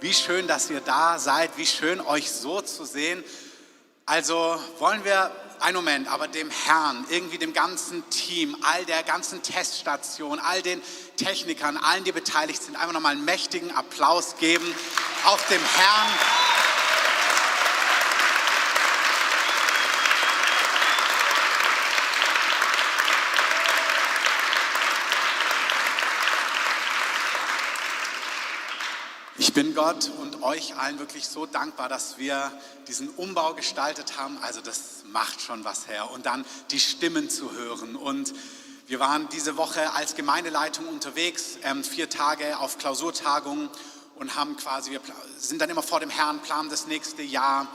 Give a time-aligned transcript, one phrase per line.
[0.00, 1.56] Wie schön, dass ihr da seid.
[1.56, 3.24] Wie schön, euch so zu sehen.
[4.06, 9.42] Also wollen wir einen Moment, aber dem Herrn, irgendwie dem ganzen Team, all der ganzen
[9.42, 10.80] Teststation, all den
[11.16, 14.72] Technikern, allen, die beteiligt sind, einfach nochmal einen mächtigen Applaus geben.
[15.24, 16.47] Auch dem Herrn.
[29.78, 32.50] Gott und euch allen wirklich so dankbar, dass wir
[32.88, 34.36] diesen Umbau gestaltet haben.
[34.42, 36.10] Also das macht schon was her.
[36.10, 37.94] Und dann die Stimmen zu hören.
[37.94, 38.34] Und
[38.88, 43.70] wir waren diese Woche als Gemeindeleitung unterwegs, ähm, vier Tage auf Klausurtagungen
[44.16, 45.00] und haben quasi, wir
[45.38, 47.68] sind dann immer vor dem Herrn, planen das nächste Jahr.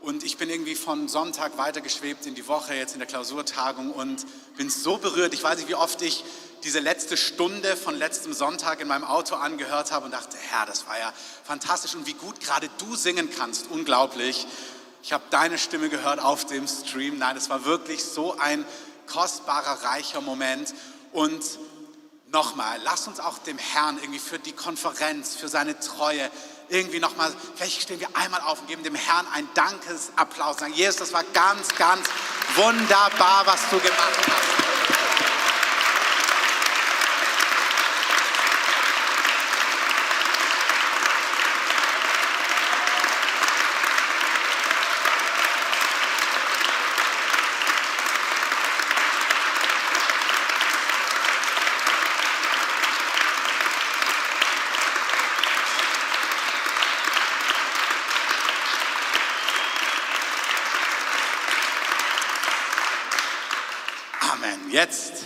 [0.00, 4.26] Und ich bin irgendwie von Sonntag weitergeschwebt in die Woche, jetzt in der Klausurtagung und
[4.58, 5.32] bin so berührt.
[5.32, 6.24] Ich weiß nicht, wie oft ich
[6.64, 10.86] diese letzte Stunde von letztem Sonntag in meinem Auto angehört habe und dachte, Herr, das
[10.86, 11.12] war ja
[11.44, 14.46] fantastisch und wie gut gerade du singen kannst, unglaublich.
[15.02, 17.18] Ich habe deine Stimme gehört auf dem Stream.
[17.18, 18.64] Nein, es war wirklich so ein
[19.06, 20.74] kostbarer, reicher Moment.
[21.12, 21.42] Und
[22.30, 26.30] nochmal, lass uns auch dem Herrn irgendwie für die Konferenz, für seine Treue,
[26.68, 30.58] irgendwie nochmal, vielleicht stehen wir einmal auf und geben dem Herrn einen Dankesapplaus.
[30.58, 32.06] Sagen, Jesus, das war ganz, ganz
[32.56, 34.97] wunderbar, was du gemacht hast.
[64.80, 65.24] Jetzt,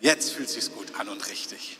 [0.00, 1.78] jetzt fühlt sich gut an und richtig.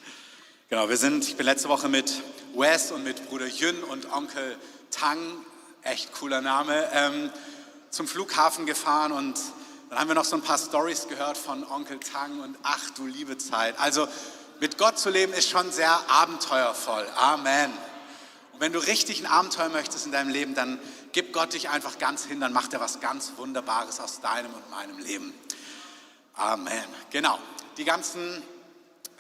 [0.71, 2.13] Genau, wir sind, ich bin letzte Woche mit
[2.55, 4.57] Wes und mit Bruder Yun und Onkel
[4.93, 5.19] Tang,
[5.83, 7.33] echt cooler Name, ähm,
[7.91, 9.37] zum Flughafen gefahren und
[9.91, 13.05] dann haben wir noch so ein paar Stories gehört von Onkel Tang und ach du
[13.05, 13.77] liebe Zeit.
[13.81, 14.07] Also
[14.61, 17.05] mit Gott zu leben ist schon sehr abenteuervoll.
[17.17, 17.73] Amen.
[18.53, 20.78] Und wenn du richtig ein Abenteuer möchtest in deinem Leben, dann
[21.11, 24.71] gib Gott dich einfach ganz hin, dann macht er was ganz Wunderbares aus deinem und
[24.71, 25.34] meinem Leben.
[26.38, 26.84] Amen.
[27.10, 27.37] Genau.
[27.78, 28.44] Die ganzen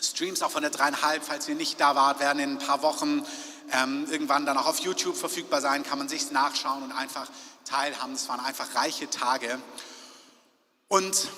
[0.00, 3.26] Streams auch von der dreieinhalb, falls ihr nicht da wart, werden in ein paar Wochen
[3.72, 5.82] ähm, irgendwann dann auch auf YouTube verfügbar sein.
[5.82, 7.28] Kann man sich nachschauen und einfach
[7.64, 8.14] teilhaben.
[8.14, 9.58] Es waren einfach reiche Tage.
[10.86, 11.28] Und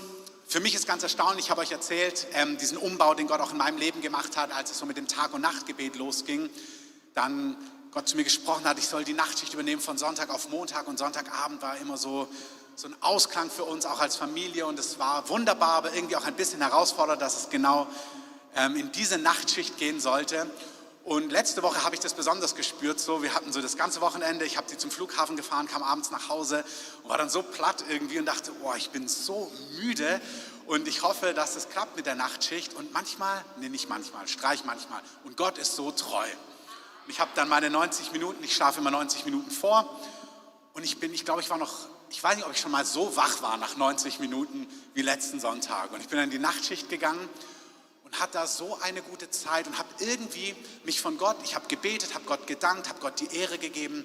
[0.49, 3.53] für mich ist ganz erstaunlich, ich habe euch erzählt, ähm, diesen Umbau, den Gott auch
[3.53, 6.51] in meinem Leben gemacht hat, als es so mit dem Tag- und Nachtgebet losging.
[7.15, 7.57] Dann
[7.91, 10.99] Gott zu mir gesprochen hat, ich soll die Nachtschicht übernehmen von Sonntag auf Montag und
[10.99, 12.29] Sonntagabend war immer so
[12.81, 16.25] so ein Ausklang für uns auch als Familie und es war wunderbar, aber irgendwie auch
[16.25, 17.87] ein bisschen herausfordernd, dass es genau
[18.57, 20.51] ähm, in diese Nachtschicht gehen sollte.
[21.05, 22.99] Und letzte Woche habe ich das besonders gespürt.
[22.99, 24.47] So, wir hatten so das ganze Wochenende.
[24.47, 26.65] Ich habe sie zum Flughafen gefahren, kam abends nach Hause
[27.03, 30.19] und war dann so platt irgendwie und dachte, oh, ich bin so müde
[30.67, 32.73] und ich hoffe, dass es klappt mit der Nachtschicht.
[32.73, 35.03] Und manchmal, nee, nicht manchmal, streich manchmal.
[35.25, 36.27] Und Gott ist so treu.
[37.09, 38.43] Ich habe dann meine 90 Minuten.
[38.43, 40.01] Ich schlafe immer 90 Minuten vor
[40.75, 42.85] und ich bin, ich glaube, ich war noch ich weiß nicht, ob ich schon mal
[42.85, 45.93] so wach war nach 90 Minuten wie letzten Sonntag.
[45.93, 47.29] Und ich bin dann in die Nachtschicht gegangen
[48.05, 51.69] und hatte da so eine gute Zeit und habe irgendwie mich von Gott, ich habe
[51.69, 54.05] gebetet, habe Gott gedankt, habe Gott die Ehre gegeben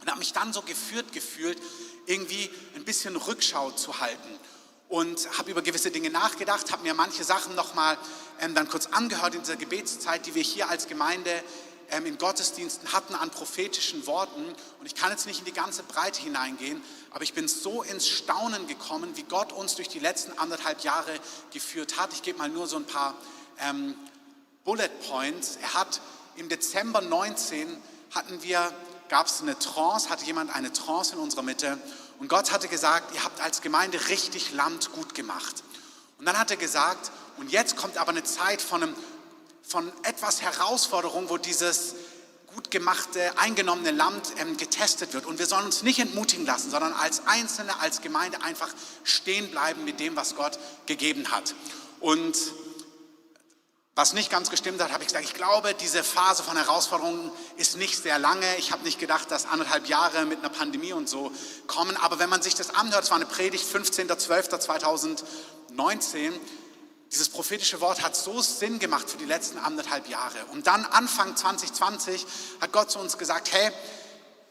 [0.00, 1.58] und habe mich dann so geführt gefühlt,
[2.06, 4.28] irgendwie ein bisschen Rückschau zu halten
[4.88, 7.96] und habe über gewisse Dinge nachgedacht, habe mir manche Sachen nochmal
[8.40, 11.30] ähm, dann kurz angehört in dieser Gebetszeit, die wir hier als Gemeinde
[11.90, 14.44] in Gottesdiensten hatten an prophetischen Worten.
[14.78, 18.06] Und ich kann jetzt nicht in die ganze Breite hineingehen, aber ich bin so ins
[18.06, 21.12] Staunen gekommen, wie Gott uns durch die letzten anderthalb Jahre
[21.52, 22.12] geführt hat.
[22.12, 23.14] Ich gebe mal nur so ein paar
[23.60, 23.94] ähm,
[24.64, 25.58] Bullet Points.
[25.62, 26.00] Er hat
[26.36, 27.76] im Dezember 19
[28.14, 28.72] hatten wir,
[29.08, 31.78] gab es eine Trance, hatte jemand eine Trance in unserer Mitte.
[32.18, 35.62] Und Gott hatte gesagt, ihr habt als Gemeinde richtig Land gut gemacht.
[36.18, 38.96] Und dann hat er gesagt, und jetzt kommt aber eine Zeit von einem
[39.68, 41.94] von etwas Herausforderung, wo dieses
[42.54, 45.26] gut gemachte, eingenommene Land ähm, getestet wird.
[45.26, 48.70] Und wir sollen uns nicht entmutigen lassen, sondern als Einzelne, als Gemeinde einfach
[49.04, 51.54] stehen bleiben mit dem, was Gott gegeben hat.
[52.00, 52.34] Und
[53.94, 57.76] was nicht ganz gestimmt hat, habe ich gesagt, ich glaube, diese Phase von Herausforderungen ist
[57.76, 58.46] nicht sehr lange.
[58.56, 61.30] Ich habe nicht gedacht, dass anderthalb Jahre mit einer Pandemie und so
[61.66, 61.96] kommen.
[61.98, 66.32] Aber wenn man sich das anhört, es war eine Predigt 15.12.2019,
[67.12, 70.44] dieses prophetische Wort hat so Sinn gemacht für die letzten anderthalb Jahre.
[70.52, 72.26] Und dann Anfang 2020
[72.60, 73.70] hat Gott zu uns gesagt, hey,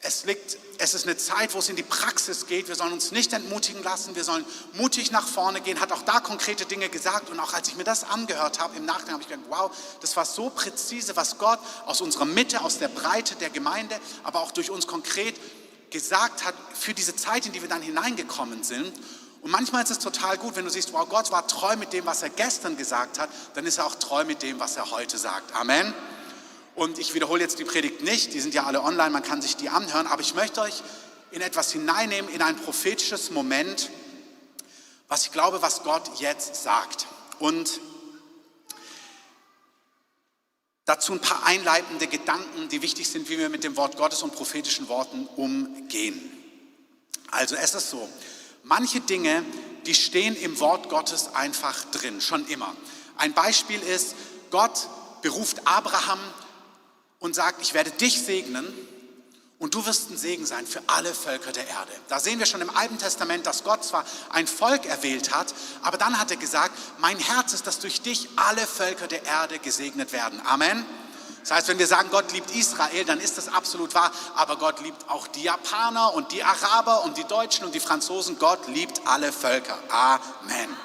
[0.02, 2.68] es, liegt, es ist eine Zeit, wo es in die Praxis geht.
[2.68, 4.16] Wir sollen uns nicht entmutigen lassen.
[4.16, 5.80] Wir sollen mutig nach vorne gehen.
[5.80, 7.30] Hat auch da konkrete Dinge gesagt.
[7.30, 9.72] Und auch als ich mir das angehört habe, im Nachhinein habe ich gedacht, wow,
[10.02, 14.42] das war so präzise, was Gott aus unserer Mitte, aus der Breite der Gemeinde, aber
[14.42, 15.36] auch durch uns konkret
[15.90, 18.94] gesagt hat für diese Zeit, in die wir dann hineingekommen sind.
[19.42, 22.06] Und manchmal ist es total gut, wenn du siehst, wow, Gott war treu mit dem,
[22.06, 25.18] was er gestern gesagt hat, dann ist er auch treu mit dem, was er heute
[25.18, 25.56] sagt.
[25.56, 25.94] Amen.
[26.76, 29.56] Und ich wiederhole jetzt die Predigt nicht, die sind ja alle online, man kann sich
[29.56, 30.84] die anhören, aber ich möchte euch
[31.32, 33.90] in etwas hineinnehmen, in ein prophetisches Moment,
[35.08, 37.08] was ich glaube, was Gott jetzt sagt.
[37.40, 37.80] Und
[40.86, 44.34] dazu ein paar einleitende Gedanken, die wichtig sind, wie wir mit dem Wort Gottes und
[44.34, 46.32] prophetischen Worten umgehen.
[47.32, 48.10] Also es ist so,
[48.68, 49.44] manche Dinge,
[49.86, 52.76] die stehen im Wort Gottes einfach drin, schon immer.
[53.18, 54.16] Ein Beispiel ist,
[54.52, 54.88] Gott
[55.22, 56.20] beruft Abraham
[57.20, 58.72] und sagt, ich werde dich segnen
[59.60, 61.92] und du wirst ein Segen sein für alle Völker der Erde.
[62.10, 65.98] Da sehen wir schon im Alten Testament, dass Gott zwar ein Volk erwählt hat, aber
[65.98, 70.12] dann hat er gesagt, mein Herz ist, dass durch dich alle Völker der Erde gesegnet
[70.12, 70.40] werden.
[70.46, 70.86] Amen.
[71.48, 74.82] Das heißt, wenn wir sagen, Gott liebt Israel, dann ist das absolut wahr, aber Gott
[74.82, 78.38] liebt auch die Japaner und die Araber und die Deutschen und die Franzosen.
[78.38, 79.80] Gott liebt alle Völker.
[79.88, 80.76] Amen.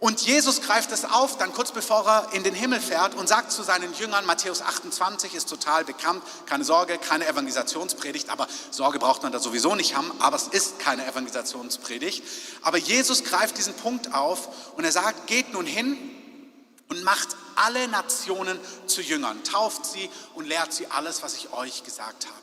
[0.00, 3.52] Und Jesus greift es auf, dann kurz bevor er in den Himmel fährt und sagt
[3.52, 9.22] zu seinen Jüngern, Matthäus 28 ist total bekannt, keine Sorge, keine Evangelisationspredigt, aber Sorge braucht
[9.22, 12.24] man da sowieso nicht haben, aber es ist keine Evangelisationspredigt.
[12.62, 15.96] Aber Jesus greift diesen Punkt auf und er sagt, geht nun hin
[16.90, 21.84] und macht alle Nationen zu Jüngern, tauft sie und lehrt sie alles, was ich euch
[21.84, 22.36] gesagt habe.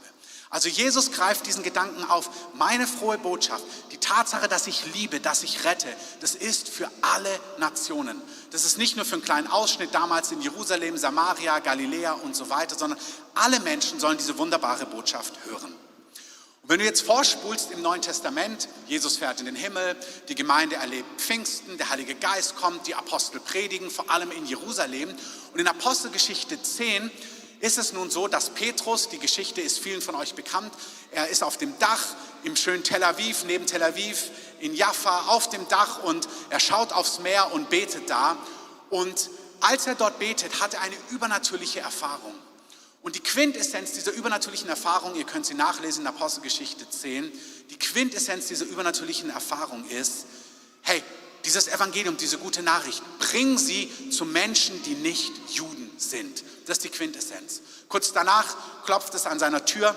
[0.50, 5.44] Also Jesus greift diesen Gedanken auf, meine frohe Botschaft, die Tatsache, dass ich liebe, dass
[5.44, 8.22] ich rette, das ist für alle Nationen.
[8.52, 12.50] Das ist nicht nur für einen kleinen Ausschnitt damals in Jerusalem, Samaria, Galiläa und so
[12.50, 12.98] weiter, sondern
[13.36, 15.76] alle Menschen sollen diese wunderbare Botschaft hören.
[16.68, 19.96] Wenn du jetzt vorspulst im Neuen Testament, Jesus fährt in den Himmel,
[20.28, 25.16] die Gemeinde erlebt Pfingsten, der Heilige Geist kommt, die Apostel predigen, vor allem in Jerusalem.
[25.54, 27.10] Und in Apostelgeschichte 10
[27.62, 30.74] ist es nun so, dass Petrus, die Geschichte ist vielen von euch bekannt,
[31.12, 32.04] er ist auf dem Dach
[32.44, 34.30] im schönen Tel Aviv, neben Tel Aviv,
[34.60, 38.36] in Jaffa, auf dem Dach und er schaut aufs Meer und betet da.
[38.90, 39.30] Und
[39.62, 42.34] als er dort betet, hat er eine übernatürliche Erfahrung.
[43.02, 47.32] Und die Quintessenz dieser übernatürlichen Erfahrung, ihr könnt sie nachlesen in Apostelgeschichte 10,
[47.70, 50.26] die Quintessenz dieser übernatürlichen Erfahrung ist,
[50.82, 51.02] hey,
[51.46, 56.44] dieses Evangelium, diese gute Nachricht, bring sie zu Menschen, die nicht Juden sind.
[56.66, 57.62] Das ist die Quintessenz.
[57.88, 59.96] Kurz danach klopft es an seiner Tür.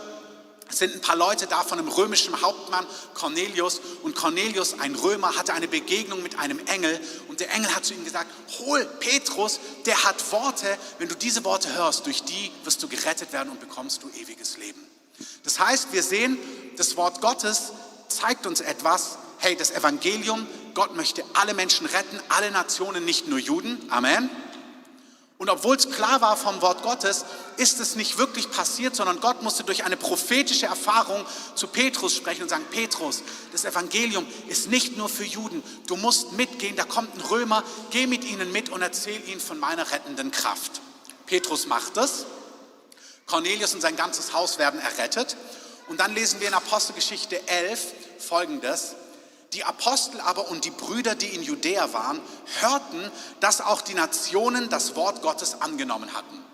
[0.71, 3.81] Es sind ein paar Leute da von einem römischen Hauptmann, Cornelius.
[4.03, 7.01] Und Cornelius, ein Römer, hatte eine Begegnung mit einem Engel.
[7.29, 8.31] Und der Engel hat zu ihm gesagt,
[8.61, 10.79] hol Petrus, der hat Worte.
[10.99, 14.57] Wenn du diese Worte hörst, durch die wirst du gerettet werden und bekommst du ewiges
[14.59, 14.81] Leben.
[15.43, 16.39] Das heißt, wir sehen,
[16.77, 17.73] das Wort Gottes
[18.09, 19.19] zeigt uns etwas.
[19.39, 23.79] Hey, das Evangelium, Gott möchte alle Menschen retten, alle Nationen, nicht nur Juden.
[23.91, 24.31] Amen.
[25.41, 27.25] Und obwohl es klar war vom Wort Gottes,
[27.57, 32.43] ist es nicht wirklich passiert, sondern Gott musste durch eine prophetische Erfahrung zu Petrus sprechen
[32.43, 35.63] und sagen, Petrus, das Evangelium ist nicht nur für Juden.
[35.87, 39.59] Du musst mitgehen, da kommt ein Römer, geh mit ihnen mit und erzähl ihnen von
[39.59, 40.83] meiner rettenden Kraft.
[41.25, 42.27] Petrus macht es.
[43.25, 45.39] Cornelius und sein ganzes Haus werden errettet.
[45.89, 48.95] Und dann lesen wir in Apostelgeschichte 11 folgendes.
[49.53, 52.21] Die Apostel aber und die Brüder, die in Judäa waren,
[52.61, 53.11] hörten,
[53.41, 56.45] dass auch die Nationen das Wort Gottes angenommen hatten.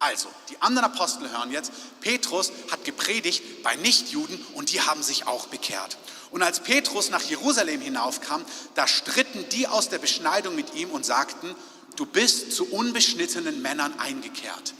[0.00, 1.72] Also, die anderen Apostel hören jetzt,
[2.02, 5.96] Petrus hat gepredigt bei Nichtjuden und die haben sich auch bekehrt.
[6.30, 11.06] Und als Petrus nach Jerusalem hinaufkam, da stritten die aus der Beschneidung mit ihm und
[11.06, 11.54] sagten,
[11.96, 14.74] du bist zu unbeschnittenen Männern eingekehrt.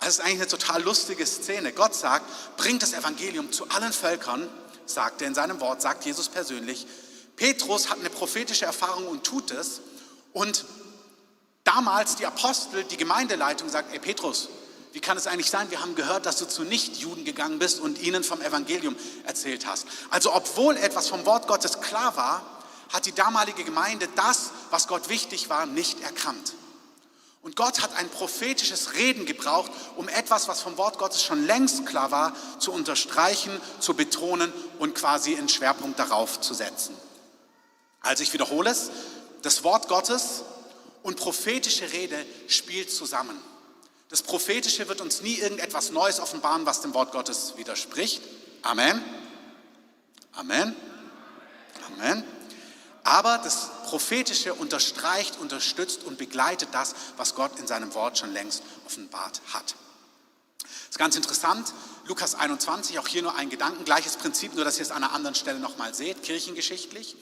[0.00, 1.72] Das ist eigentlich eine total lustige Szene.
[1.72, 2.24] Gott sagt,
[2.56, 4.48] bringt das Evangelium zu allen Völkern
[4.86, 6.86] sagt er in seinem Wort, sagt Jesus persönlich.
[7.36, 9.80] Petrus hat eine prophetische Erfahrung und tut es.
[10.32, 10.64] Und
[11.64, 14.48] damals die Apostel, die Gemeindeleitung sagt, ey Petrus,
[14.92, 18.00] wie kann es eigentlich sein, wir haben gehört, dass du zu Nichtjuden gegangen bist und
[18.00, 19.86] ihnen vom Evangelium erzählt hast.
[20.08, 22.42] Also obwohl etwas vom Wort Gottes klar war,
[22.90, 26.54] hat die damalige Gemeinde das, was Gott wichtig war, nicht erkannt.
[27.46, 31.86] Und Gott hat ein prophetisches Reden gebraucht, um etwas, was vom Wort Gottes schon längst
[31.86, 36.96] klar war, zu unterstreichen, zu betonen und quasi einen Schwerpunkt darauf zu setzen.
[38.00, 38.90] Also ich wiederhole es,
[39.42, 40.42] das Wort Gottes
[41.04, 42.16] und prophetische Rede
[42.48, 43.40] spielt zusammen.
[44.08, 48.22] Das Prophetische wird uns nie irgendetwas Neues offenbaren, was dem Wort Gottes widerspricht.
[48.62, 49.00] Amen.
[50.32, 50.74] Amen.
[51.94, 52.24] Amen.
[53.04, 58.62] Aber das Prophetische unterstreicht, unterstützt und begleitet das, was Gott in seinem Wort schon längst
[58.84, 59.74] offenbart hat.
[60.62, 61.72] Das ist ganz interessant.
[62.06, 65.12] Lukas 21, auch hier nur ein Gedanken, gleiches Prinzip, nur dass ihr es an einer
[65.12, 67.16] anderen Stelle nochmal seht, kirchengeschichtlich.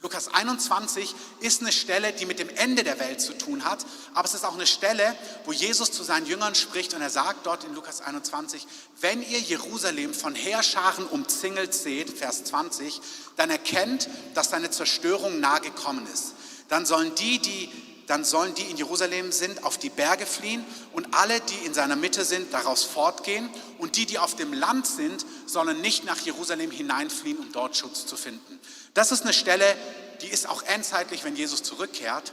[0.00, 4.28] Lukas 21 ist eine Stelle, die mit dem Ende der Welt zu tun hat, aber
[4.28, 7.64] es ist auch eine Stelle, wo Jesus zu seinen Jüngern spricht und er sagt dort
[7.64, 8.64] in Lukas 21,
[9.00, 13.00] wenn ihr Jerusalem von Heerscharen umzingelt seht, Vers 20,
[13.36, 16.34] dann erkennt, dass seine Zerstörung nahe gekommen ist.
[16.68, 17.72] Dann sollen die, die
[18.06, 21.94] dann sollen die in Jerusalem sind, auf die Berge fliehen und alle, die in seiner
[21.94, 26.70] Mitte sind, daraus fortgehen und die, die auf dem Land sind, sollen nicht nach Jerusalem
[26.70, 28.58] hineinfliehen, um dort Schutz zu finden.
[28.94, 29.76] Das ist eine Stelle,
[30.22, 32.32] die ist auch endzeitlich, wenn Jesus zurückkehrt,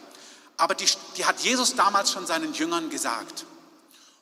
[0.58, 3.46] aber die, die hat Jesus damals schon seinen Jüngern gesagt.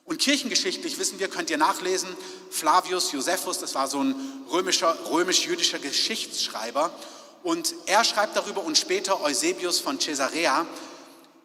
[0.04, 2.08] Und kirchengeschichtlich wissen wir, könnt ihr nachlesen,
[2.50, 4.14] Flavius Josephus, das war so ein
[4.50, 6.92] römischer, römisch-jüdischer Geschichtsschreiber,
[7.42, 10.66] und er schreibt darüber und später Eusebius von Caesarea,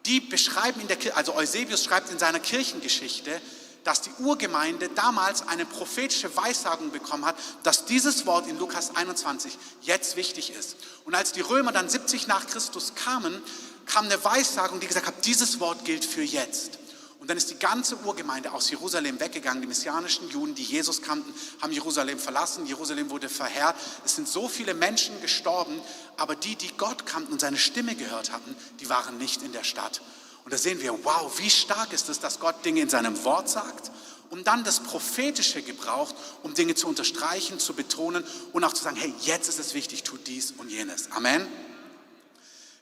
[0.06, 3.40] die beschreiben in der also Eusebius schreibt in seiner Kirchengeschichte,
[3.84, 9.56] dass die Urgemeinde damals eine prophetische Weissagung bekommen hat, dass dieses Wort in Lukas 21
[9.82, 10.76] jetzt wichtig ist.
[11.04, 13.42] Und als die Römer dann 70 nach Christus kamen,
[13.86, 16.78] kam eine Weissagung, die gesagt hat, dieses Wort gilt für jetzt.
[17.20, 19.60] Und dann ist die ganze Urgemeinde aus Jerusalem weggegangen.
[19.60, 22.64] Die messianischen Juden, die Jesus kannten, haben Jerusalem verlassen.
[22.64, 23.76] Jerusalem wurde verheert.
[24.06, 25.82] Es sind so viele Menschen gestorben,
[26.16, 29.64] aber die, die Gott kannten und seine Stimme gehört hatten, die waren nicht in der
[29.64, 30.00] Stadt.
[30.44, 33.48] Und da sehen wir, wow, wie stark ist es, dass Gott Dinge in seinem Wort
[33.48, 33.90] sagt
[34.30, 38.96] und dann das Prophetische gebraucht, um Dinge zu unterstreichen, zu betonen und auch zu sagen,
[38.96, 41.10] hey, jetzt ist es wichtig, tut dies und jenes.
[41.12, 41.46] Amen.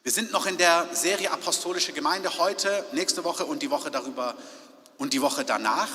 [0.02, 4.36] Wir sind noch in der Serie Apostolische Gemeinde heute, nächste Woche und die Woche darüber
[4.98, 5.88] und die Woche danach.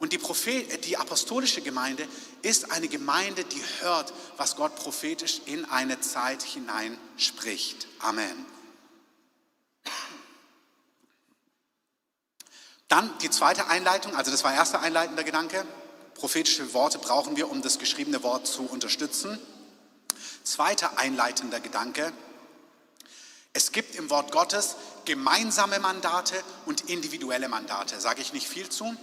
[0.00, 2.06] Und die, Prophet, die apostolische Gemeinde
[2.42, 7.88] ist eine Gemeinde, die hört, was Gott prophetisch in eine Zeit hinein spricht.
[8.00, 8.46] Amen.
[12.88, 15.64] Dann die zweite Einleitung, also das war erster einleitender Gedanke.
[16.14, 19.38] Prophetische Worte brauchen wir, um das geschriebene Wort zu unterstützen.
[20.42, 22.12] Zweiter einleitender Gedanke,
[23.52, 26.34] es gibt im Wort Gottes gemeinsame Mandate
[26.66, 28.00] und individuelle Mandate.
[28.00, 28.94] Sage ich nicht viel zu.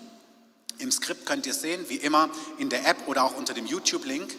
[0.77, 3.65] Im Skript könnt ihr es sehen, wie immer in der App oder auch unter dem
[3.65, 4.36] YouTube-Link.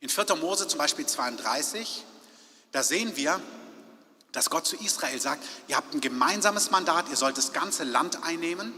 [0.00, 0.36] In 4.
[0.36, 2.04] Mose zum Beispiel 32,
[2.72, 3.40] da sehen wir,
[4.32, 8.24] dass Gott zu Israel sagt, ihr habt ein gemeinsames Mandat, ihr sollt das ganze Land
[8.24, 8.72] einnehmen.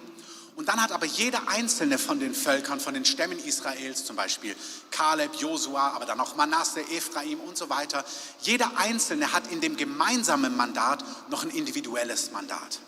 [0.56, 4.54] Und dann hat aber jeder einzelne von den Völkern, von den Stämmen Israels, zum Beispiel
[4.92, 8.04] Kaleb, Josua, aber dann auch Manasse, Ephraim und so weiter,
[8.40, 12.80] jeder einzelne hat in dem gemeinsamen Mandat noch ein individuelles Mandat.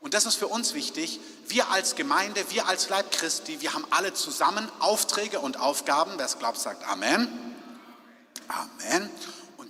[0.00, 1.20] Und das ist für uns wichtig.
[1.46, 6.12] Wir als Gemeinde, wir als Leib Christi, wir haben alle zusammen Aufträge und Aufgaben.
[6.16, 7.28] Wer es glaubt, sagt Amen.
[8.48, 9.08] Amen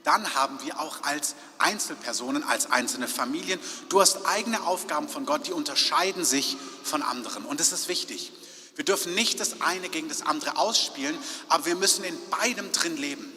[0.04, 5.46] dann haben wir auch als Einzelpersonen, als einzelne Familien, du hast eigene Aufgaben von Gott,
[5.46, 7.44] die unterscheiden sich von anderen.
[7.44, 8.32] Und das ist wichtig.
[8.74, 11.16] Wir dürfen nicht das eine gegen das andere ausspielen,
[11.48, 13.30] aber wir müssen in beidem drin leben.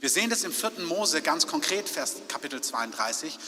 [0.00, 0.84] Wir sehen das im 4.
[0.86, 3.38] Mose ganz konkret, Vers Kapitel 32,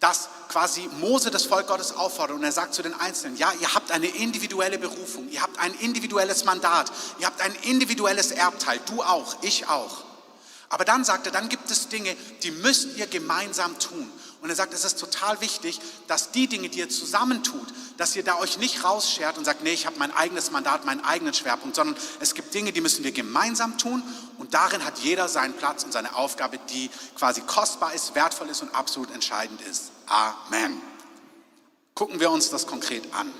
[0.00, 3.74] dass quasi Mose das Volk Gottes auffordert und er sagt zu den Einzelnen, ja, ihr
[3.74, 9.02] habt eine individuelle Berufung, ihr habt ein individuelles Mandat, ihr habt ein individuelles Erbteil, du
[9.02, 10.07] auch, ich auch.
[10.70, 14.10] Aber dann sagt er, dann gibt es Dinge, die müsst ihr gemeinsam tun.
[14.40, 18.22] Und er sagt, es ist total wichtig, dass die Dinge, die ihr zusammentut, dass ihr
[18.22, 21.74] da euch nicht rausschert und sagt, nee, ich habe mein eigenes Mandat, meinen eigenen Schwerpunkt,
[21.74, 24.02] sondern es gibt Dinge, die müssen wir gemeinsam tun
[24.38, 28.62] und darin hat jeder seinen Platz und seine Aufgabe, die quasi kostbar ist, wertvoll ist
[28.62, 29.90] und absolut entscheidend ist.
[30.06, 30.80] Amen.
[31.94, 33.32] Gucken wir uns das konkret an.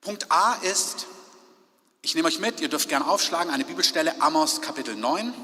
[0.00, 1.06] Punkt A ist,
[2.02, 5.34] ich nehme euch mit, ihr dürft gerne aufschlagen, eine Bibelstelle, Amos Kapitel 9.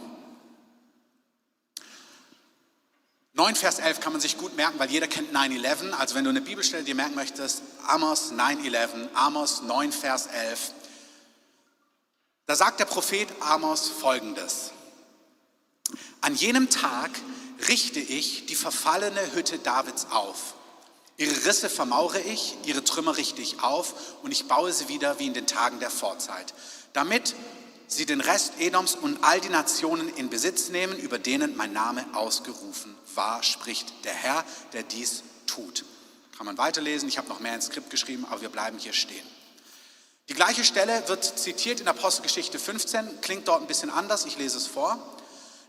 [3.35, 5.91] 9 Vers 11 kann man sich gut merken, weil jeder kennt 9-11.
[5.91, 10.73] Also wenn du eine Bibelstelle dir merken möchtest, Amos 9-11, Amos 9 Vers 11.
[12.47, 14.71] Da sagt der Prophet Amos folgendes.
[16.23, 17.11] An jenem Tag
[17.69, 20.55] richte ich die verfallene Hütte Davids auf
[21.19, 25.27] Ihre Risse vermaure ich, ihre Trümmer richte ich auf und ich baue sie wieder wie
[25.27, 26.53] in den Tagen der Vorzeit,
[26.93, 27.35] damit
[27.89, 32.05] sie den Rest Edoms und all die Nationen in Besitz nehmen, über denen mein Name
[32.13, 34.45] ausgerufen war, spricht der Herr,
[34.75, 35.85] der dies tut.
[36.37, 39.27] Kann man weiterlesen, ich habe noch mehr ins Skript geschrieben, aber wir bleiben hier stehen.
[40.29, 44.59] Die gleiche Stelle wird zitiert in Apostelgeschichte 15, klingt dort ein bisschen anders, ich lese
[44.59, 44.99] es vor.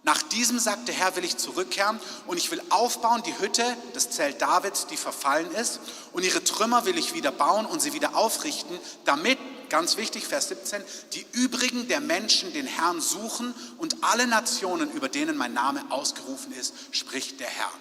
[0.03, 3.63] Nach diesem, sagt der Herr, will ich zurückkehren und ich will aufbauen die Hütte,
[3.93, 5.79] das Zelt Davids, die verfallen ist,
[6.13, 9.37] und ihre Trümmer will ich wieder bauen und sie wieder aufrichten, damit,
[9.69, 10.81] ganz wichtig, Vers 17,
[11.13, 16.53] die übrigen der Menschen den Herrn suchen und alle Nationen, über denen mein Name ausgerufen
[16.53, 17.71] ist, spricht der Herr.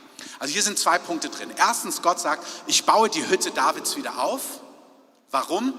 [0.41, 1.53] Also hier sind zwei Punkte drin.
[1.57, 4.43] Erstens, Gott sagt, ich baue die Hütte Davids wieder auf.
[5.31, 5.75] Warum?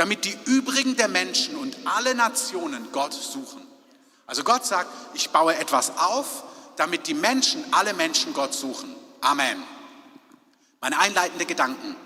[0.00, 3.60] damit die übrigen der Menschen und alle Nationen Gott suchen.
[4.30, 6.44] Also Gott sagt, ich baue etwas auf,
[6.76, 8.94] damit die Menschen, alle Menschen Gott suchen.
[9.20, 9.60] Amen.
[10.80, 11.96] Meine einleitende Gedanken.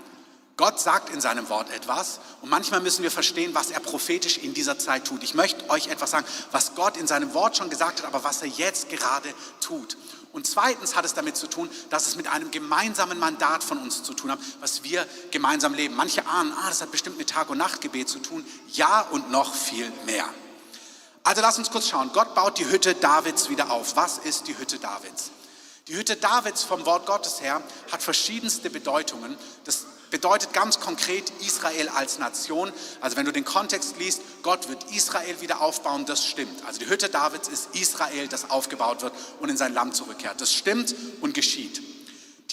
[0.56, 4.54] Gott sagt in seinem Wort etwas und manchmal müssen wir verstehen, was er prophetisch in
[4.54, 5.22] dieser Zeit tut.
[5.22, 8.40] Ich möchte euch etwas sagen, was Gott in seinem Wort schon gesagt hat, aber was
[8.40, 9.28] er jetzt gerade
[9.60, 9.98] tut.
[10.32, 14.02] Und zweitens hat es damit zu tun, dass es mit einem gemeinsamen Mandat von uns
[14.02, 15.94] zu tun hat, was wir gemeinsam leben.
[15.94, 18.46] Manche ahnen, ah, das hat bestimmt mit Tag- und Nachtgebet zu tun.
[18.72, 20.26] Ja und noch viel mehr.
[21.24, 22.10] Also lass uns kurz schauen.
[22.12, 23.96] Gott baut die Hütte Davids wieder auf.
[23.96, 25.30] Was ist die Hütte Davids?
[25.88, 29.36] Die Hütte Davids vom Wort Gottes her hat verschiedenste Bedeutungen.
[29.64, 32.72] Das bedeutet ganz konkret Israel als Nation.
[33.00, 36.62] Also wenn du den Kontext liest, Gott wird Israel wieder aufbauen, das stimmt.
[36.66, 40.40] Also die Hütte Davids ist Israel, das aufgebaut wird und in sein Land zurückkehrt.
[40.42, 41.82] Das stimmt und geschieht.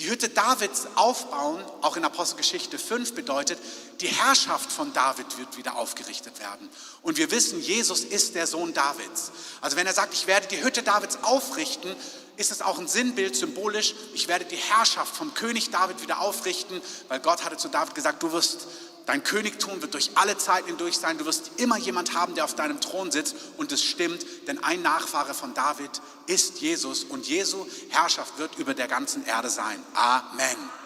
[0.02, 3.60] Die Hütte Davids aufbauen, auch in Apostelgeschichte 5, bedeutet,
[4.00, 6.68] die Herrschaft von David wird wieder aufgerichtet werden.
[7.04, 9.32] Und wir wissen, Jesus ist der Sohn Davids.
[9.62, 11.96] Also wenn er sagt, ich werde die Hütte Davids aufrichten,
[12.36, 16.82] ist es auch ein Sinnbild, symbolisch, ich werde die Herrschaft vom König David wieder aufrichten,
[17.08, 18.66] weil Gott hatte zu David gesagt, du wirst
[19.06, 21.18] Dein Königtum wird durch alle Zeiten hindurch sein.
[21.18, 23.36] Du wirst immer jemand haben, der auf deinem Thron sitzt.
[23.58, 25.90] Und es stimmt, denn ein Nachfahre von David
[26.28, 27.04] ist Jesus.
[27.04, 29.82] Und Jesu Herrschaft wird über der ganzen Erde sein.
[29.94, 30.81] Amen.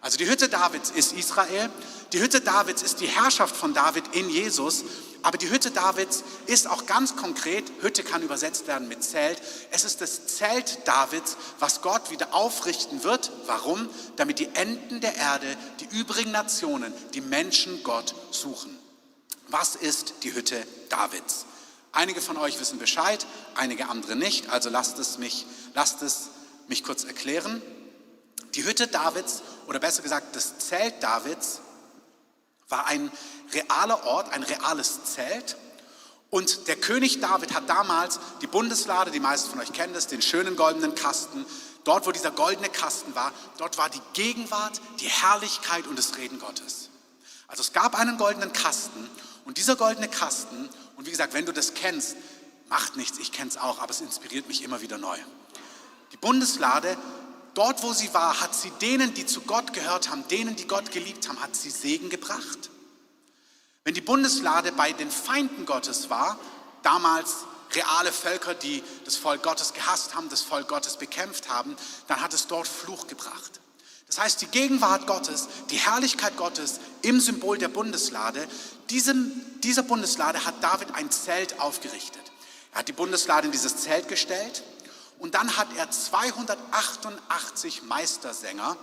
[0.00, 1.70] Also die Hütte Davids ist Israel.
[2.12, 4.84] Die Hütte Davids ist die Herrschaft von David in Jesus.
[5.22, 9.42] Aber die Hütte Davids ist auch ganz konkret, Hütte kann übersetzt werden mit Zelt.
[9.72, 13.32] Es ist das Zelt Davids, was Gott wieder aufrichten wird.
[13.46, 13.88] Warum?
[14.14, 18.78] Damit die Enden der Erde, die übrigen Nationen, die Menschen Gott suchen.
[19.48, 21.46] Was ist die Hütte Davids?
[21.90, 23.26] Einige von euch wissen Bescheid,
[23.56, 24.50] einige andere nicht.
[24.50, 26.28] Also lasst es mich, lasst es
[26.68, 27.62] mich kurz erklären.
[28.56, 31.60] Die Hütte Davids, oder besser gesagt das Zelt Davids,
[32.68, 33.12] war ein
[33.52, 35.56] realer Ort, ein reales Zelt.
[36.30, 40.22] Und der König David hat damals die Bundeslade, die meisten von euch kennen das, den
[40.22, 41.44] schönen goldenen Kasten.
[41.84, 46.40] Dort, wo dieser goldene Kasten war, dort war die Gegenwart, die Herrlichkeit und das Reden
[46.40, 46.90] Gottes.
[47.48, 49.08] Also es gab einen goldenen Kasten
[49.44, 52.16] und dieser goldene Kasten, und wie gesagt, wenn du das kennst,
[52.68, 55.16] macht nichts, ich kenne es auch, aber es inspiriert mich immer wieder neu.
[56.12, 56.96] Die Bundeslade,
[57.56, 60.92] dort wo sie war, hat sie denen, die zu Gott gehört haben, denen, die Gott
[60.92, 62.70] geliebt haben, hat sie Segen gebracht.
[63.82, 66.38] Wenn die Bundeslade bei den Feinden Gottes war,
[66.82, 67.34] damals
[67.72, 71.76] reale Völker, die das Volk Gottes gehasst haben, das Volk Gottes bekämpft haben,
[72.08, 73.60] dann hat es dort Fluch gebracht.
[74.06, 78.46] Das heißt, die Gegenwart Gottes, die Herrlichkeit Gottes im Symbol der Bundeslade,
[78.90, 82.22] diesem, dieser Bundeslade hat David ein Zelt aufgerichtet.
[82.72, 84.62] Er hat die Bundeslade in dieses Zelt gestellt
[85.18, 88.76] und dann hat er 288 Meistersänger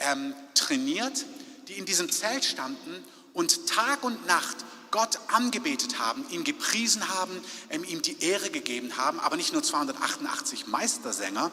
[0.00, 1.24] ähm, trainiert,
[1.68, 4.56] die in diesem Zelt standen und Tag und Nacht
[4.90, 9.62] Gott angebetet haben, ihn gepriesen haben, ähm, ihm die Ehre gegeben haben, aber nicht nur
[9.62, 11.50] 288 Meistersänger,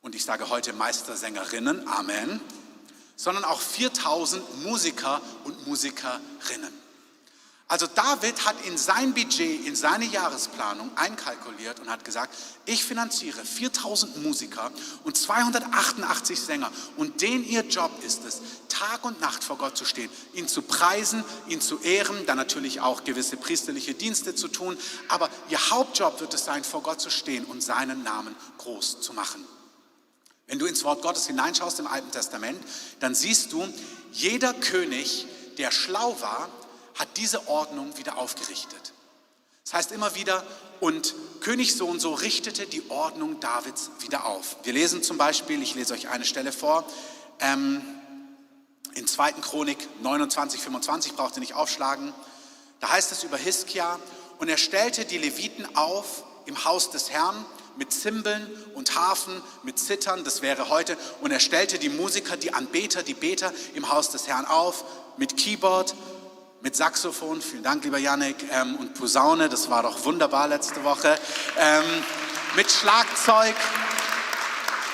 [0.00, 2.40] und ich sage heute Meistersängerinnen, Amen,
[3.16, 6.72] sondern auch 4000 Musiker und Musikerinnen.
[7.70, 13.44] Also David hat in sein Budget, in seine Jahresplanung einkalkuliert und hat gesagt, ich finanziere
[13.44, 14.70] 4000 Musiker
[15.04, 19.84] und 288 Sänger und den ihr Job ist es, Tag und Nacht vor Gott zu
[19.84, 24.78] stehen, ihn zu preisen, ihn zu ehren, dann natürlich auch gewisse priesterliche Dienste zu tun,
[25.08, 29.12] aber ihr Hauptjob wird es sein, vor Gott zu stehen und seinen Namen groß zu
[29.12, 29.44] machen.
[30.46, 32.58] Wenn du ins Wort Gottes hineinschaust im Alten Testament,
[33.00, 33.68] dann siehst du,
[34.10, 35.26] jeder König,
[35.58, 36.48] der schlau war,
[36.98, 38.92] hat diese Ordnung wieder aufgerichtet.
[39.64, 40.42] Das heißt immer wieder,
[40.80, 44.56] und König so und so richtete die Ordnung Davids wieder auf.
[44.62, 46.84] Wir lesen zum Beispiel, ich lese euch eine Stelle vor,
[47.40, 47.82] ähm,
[48.94, 49.32] in 2.
[49.32, 52.12] Chronik 29, 25, braucht ihr nicht aufschlagen.
[52.80, 53.98] Da heißt es über Hiskia,
[54.38, 57.44] und er stellte die Leviten auf im Haus des Herrn
[57.76, 62.52] mit Zimbeln und Harfen, mit Zittern, das wäre heute, und er stellte die Musiker, die
[62.52, 64.84] Anbeter, die Beter im Haus des Herrn auf,
[65.16, 65.94] mit Keyboard,
[66.60, 71.18] mit Saxophon, vielen Dank, lieber Yannick, ähm, und Posaune, das war doch wunderbar letzte Woche,
[71.56, 71.84] ähm,
[72.56, 73.54] mit Schlagzeug,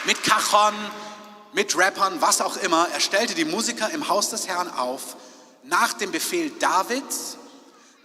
[0.05, 0.74] mit Cajon,
[1.55, 2.88] mit Rappern, was auch immer.
[2.92, 5.16] Er stellte die Musiker im Haus des Herrn auf,
[5.62, 7.38] nach dem Befehl Davids,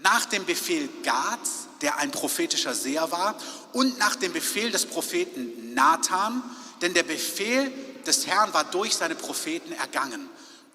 [0.02, 3.36] nach dem Befehl Gads, der ein prophetischer Seher war,
[3.74, 6.42] und nach dem Befehl des Propheten Nathan,
[6.82, 7.72] denn der Befehl
[8.08, 10.30] des Herrn war durch seine Propheten ergangen.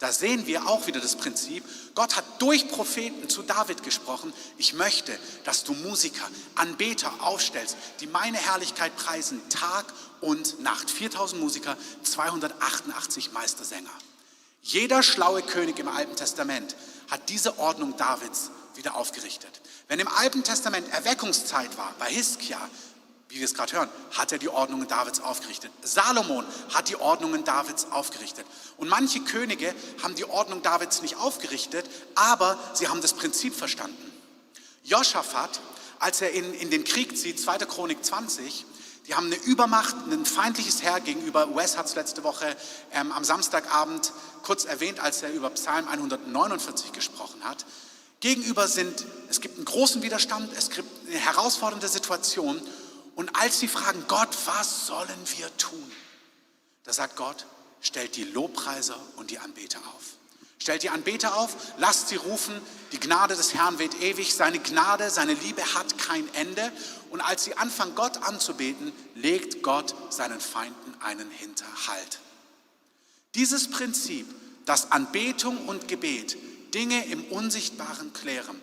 [0.04, 1.64] Da sehen wir auch wieder das Prinzip,
[1.94, 8.06] Gott hat durch Propheten zu David gesprochen, ich möchte, dass du Musiker, Anbeter aufstellst, die
[8.06, 9.86] meine Herrlichkeit preisen, Tag
[10.20, 10.90] und Nacht.
[10.90, 13.88] 4000 Musiker, 288 Meistersänger.
[14.62, 16.76] Jeder schlaue König im Alten Testament
[17.10, 19.62] hat diese Ordnung Davids wieder aufgerichtet.
[19.88, 22.60] Wenn im Alten Testament Erweckungszeit war, bei Hiskia,
[23.28, 25.70] wie wir es gerade hören, hat er die Ordnungen Davids aufgerichtet.
[25.82, 28.46] Salomon hat die Ordnungen Davids aufgerichtet.
[28.76, 34.12] Und manche Könige haben die Ordnung Davids nicht aufgerichtet, aber sie haben das Prinzip verstanden.
[34.84, 35.60] Joschafat,
[35.98, 37.58] als er in, in den Krieg zieht, 2.
[37.58, 38.66] Chronik 20,
[39.06, 41.54] die haben eine Übermacht, ein feindliches Heer gegenüber.
[41.54, 42.56] Wes hat es letzte Woche
[42.92, 47.66] ähm, am Samstagabend kurz erwähnt, als er über Psalm 149 gesprochen hat.
[48.20, 52.62] Gegenüber sind, es gibt einen großen Widerstand, es gibt eine herausfordernde Situation.
[53.14, 55.92] Und als sie fragen, Gott, was sollen wir tun?
[56.84, 57.46] Da sagt Gott,
[57.80, 60.14] stellt die Lobpreiser und die Anbeter auf.
[60.58, 62.58] Stellt die Anbeter auf, lasst sie rufen,
[62.92, 66.72] die Gnade des Herrn wird ewig, seine Gnade, seine Liebe hat kein Ende.
[67.10, 72.18] Und als sie anfangen, Gott anzubeten, legt Gott seinen Feinden einen Hinterhalt.
[73.34, 74.26] Dieses Prinzip,
[74.64, 76.38] dass Anbetung und Gebet
[76.72, 78.60] Dinge im Unsichtbaren klären,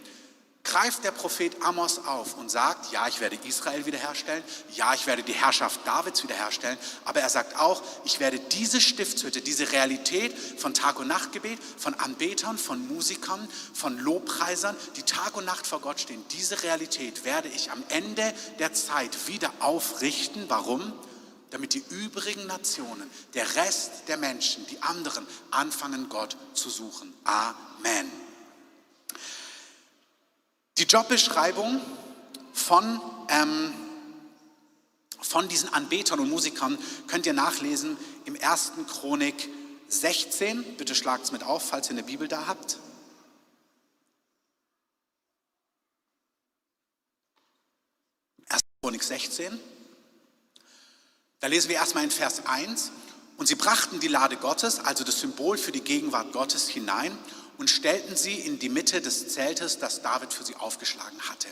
[0.64, 4.44] greift der Prophet Amos auf und sagt, ja, ich werde Israel wiederherstellen,
[4.76, 9.42] ja, ich werde die Herrschaft Davids wiederherstellen, aber er sagt auch, ich werde diese Stiftshütte,
[9.42, 15.46] diese Realität von Tag- und Nachtgebet, von Anbetern, von Musikern, von Lobpreisern, die Tag und
[15.46, 20.46] Nacht vor Gott stehen, diese Realität werde ich am Ende der Zeit wieder aufrichten.
[20.48, 20.94] Warum?
[21.50, 27.14] Damit die übrigen Nationen, der Rest der Menschen, die anderen, anfangen, Gott zu suchen.
[27.26, 28.31] Amen.
[30.92, 31.80] Jobbeschreibung
[32.52, 33.00] von,
[33.30, 33.74] ähm,
[35.22, 36.78] von diesen Anbetern und Musikern
[37.08, 38.74] könnt ihr nachlesen im 1.
[38.90, 39.48] Chronik
[39.88, 40.76] 16.
[40.76, 42.78] Bitte schlagt es mit auf, falls ihr eine Bibel da habt.
[48.82, 49.58] Chronik 16.
[51.40, 52.92] Da lesen wir erstmal in Vers 1.
[53.38, 57.18] Und sie brachten die Lade Gottes, also das Symbol für die Gegenwart Gottes, hinein
[57.62, 61.48] und stellten sie in die Mitte des Zeltes, das David für sie aufgeschlagen hatte.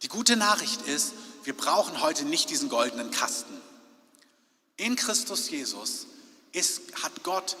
[0.00, 1.12] Die gute Nachricht ist,
[1.44, 3.52] wir brauchen heute nicht diesen goldenen Kasten.
[4.78, 6.06] In Christus Jesus
[6.52, 7.58] ist, hat Gott,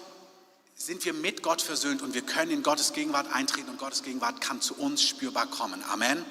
[0.76, 4.40] sind wir mit Gott versöhnt und wir können in Gottes Gegenwart eintreten und Gottes Gegenwart
[4.40, 5.84] kann zu uns spürbar kommen.
[5.90, 6.24] Amen.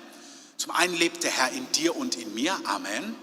[0.57, 2.59] Zum einen lebt der Herr in dir und in mir.
[2.65, 3.13] Amen.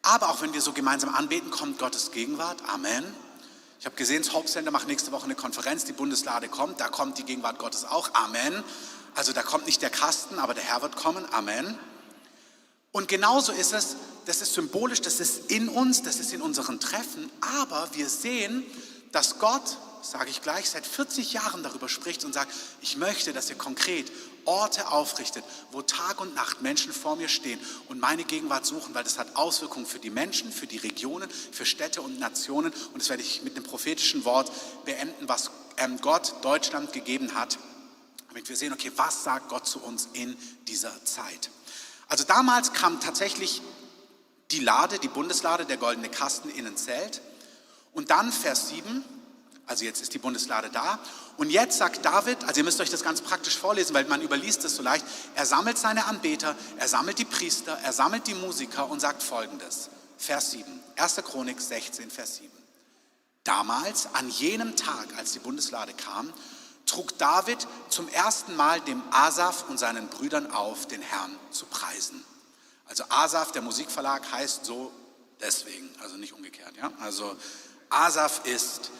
[0.00, 2.62] Aber auch wenn wir so gemeinsam anbeten, kommt Gottes Gegenwart.
[2.70, 3.04] Amen.
[3.80, 6.88] Ich habe gesehen, das Hope Center macht nächste Woche eine Konferenz, die Bundeslade kommt, da
[6.88, 8.12] kommt die Gegenwart Gottes auch.
[8.12, 8.64] Amen.
[9.14, 11.24] Also da kommt nicht der Kasten, aber der Herr wird kommen.
[11.32, 11.78] Amen.
[12.90, 13.94] Und genauso ist es,
[14.26, 18.64] das ist symbolisch, das ist in uns, das ist in unseren Treffen, aber wir sehen,
[19.12, 23.48] dass Gott, sage ich gleich, seit 40 Jahren darüber spricht und sagt, ich möchte, dass
[23.48, 24.10] ihr konkret
[24.48, 29.04] Orte aufrichtet, wo Tag und Nacht Menschen vor mir stehen und meine Gegenwart suchen, weil
[29.04, 32.72] das hat Auswirkungen für die Menschen, für die Regionen, für Städte und Nationen.
[32.72, 34.50] Und das werde ich mit einem prophetischen Wort
[34.86, 37.58] beenden, was ähm, Gott Deutschland gegeben hat,
[38.28, 40.34] damit wir sehen, okay, was sagt Gott zu uns in
[40.66, 41.50] dieser Zeit?
[42.08, 43.60] Also damals kam tatsächlich
[44.50, 47.20] die Lade, die Bundeslade, der goldene Kasten in ein Zelt.
[47.92, 49.04] Und dann Vers 7,
[49.68, 50.98] also jetzt ist die Bundeslade da.
[51.36, 54.64] Und jetzt sagt David, also ihr müsst euch das ganz praktisch vorlesen, weil man überliest
[54.64, 55.04] es so leicht,
[55.34, 59.90] er sammelt seine Anbeter, er sammelt die Priester, er sammelt die Musiker und sagt folgendes.
[60.16, 60.64] Vers 7,
[60.96, 61.16] 1.
[61.16, 62.50] Chronik 16, Vers 7.
[63.44, 66.32] Damals, an jenem Tag, als die Bundeslade kam,
[66.86, 72.24] trug David zum ersten Mal dem Asaf und seinen Brüdern auf, den Herrn zu preisen.
[72.86, 74.90] Also Asaf, der Musikverlag, heißt so
[75.40, 76.76] deswegen, also nicht umgekehrt.
[76.76, 76.90] Ja?
[77.00, 77.36] Also
[77.90, 78.90] Asaf ist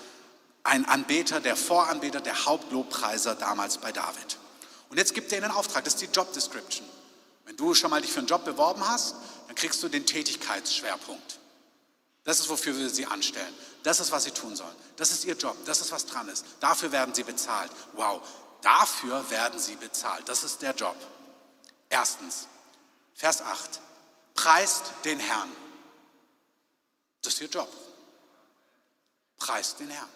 [0.64, 4.38] ein Anbeter, der Voranbeter, der Hauptlobpreiser damals bei David.
[4.90, 6.86] Und jetzt gibt er ihnen einen Auftrag, das ist die Job Description.
[7.44, 9.14] Wenn du schon mal dich für einen Job beworben hast,
[9.46, 11.38] dann kriegst du den Tätigkeitsschwerpunkt.
[12.24, 13.54] Das ist, wofür wir sie anstellen.
[13.82, 14.74] Das ist, was sie tun sollen.
[14.96, 15.56] Das ist ihr Job.
[15.64, 16.44] Das ist, was dran ist.
[16.60, 17.70] Dafür werden sie bezahlt.
[17.94, 18.20] Wow,
[18.60, 20.28] dafür werden sie bezahlt.
[20.28, 20.96] Das ist der Job.
[21.88, 22.48] Erstens,
[23.14, 23.80] Vers 8.
[24.34, 25.50] Preist den Herrn.
[27.22, 27.68] Das ist ihr Job.
[29.38, 30.08] Preist den Herrn.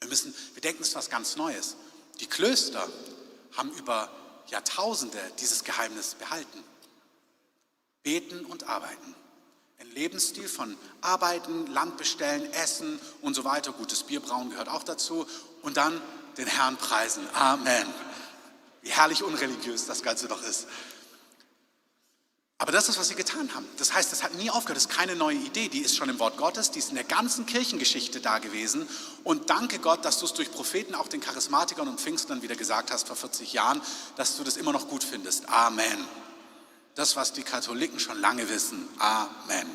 [0.00, 1.76] Wir, müssen, wir denken, es ist was ganz Neues.
[2.20, 2.88] Die Klöster
[3.56, 4.10] haben über
[4.48, 6.62] Jahrtausende dieses Geheimnis behalten.
[8.02, 9.14] Beten und arbeiten.
[9.78, 13.72] Ein Lebensstil von Arbeiten, Land bestellen, Essen und so weiter.
[13.72, 15.26] Gutes Bier brauen gehört auch dazu.
[15.62, 16.00] Und dann
[16.36, 17.26] den Herrn preisen.
[17.34, 17.86] Amen.
[18.82, 20.66] Wie herrlich unreligiös das Ganze doch ist.
[22.58, 23.66] Aber das ist, was sie getan haben.
[23.76, 24.78] Das heißt, das hat nie aufgehört.
[24.78, 25.68] Das ist keine neue Idee.
[25.68, 28.88] Die ist schon im Wort Gottes, die ist in der ganzen Kirchengeschichte da gewesen.
[29.24, 32.90] Und danke Gott, dass du es durch Propheten, auch den Charismatikern und Pfingstlern wieder gesagt
[32.92, 33.82] hast vor 40 Jahren,
[34.16, 35.50] dass du das immer noch gut findest.
[35.50, 36.08] Amen.
[36.94, 38.88] Das, was die Katholiken schon lange wissen.
[38.98, 39.70] Amen.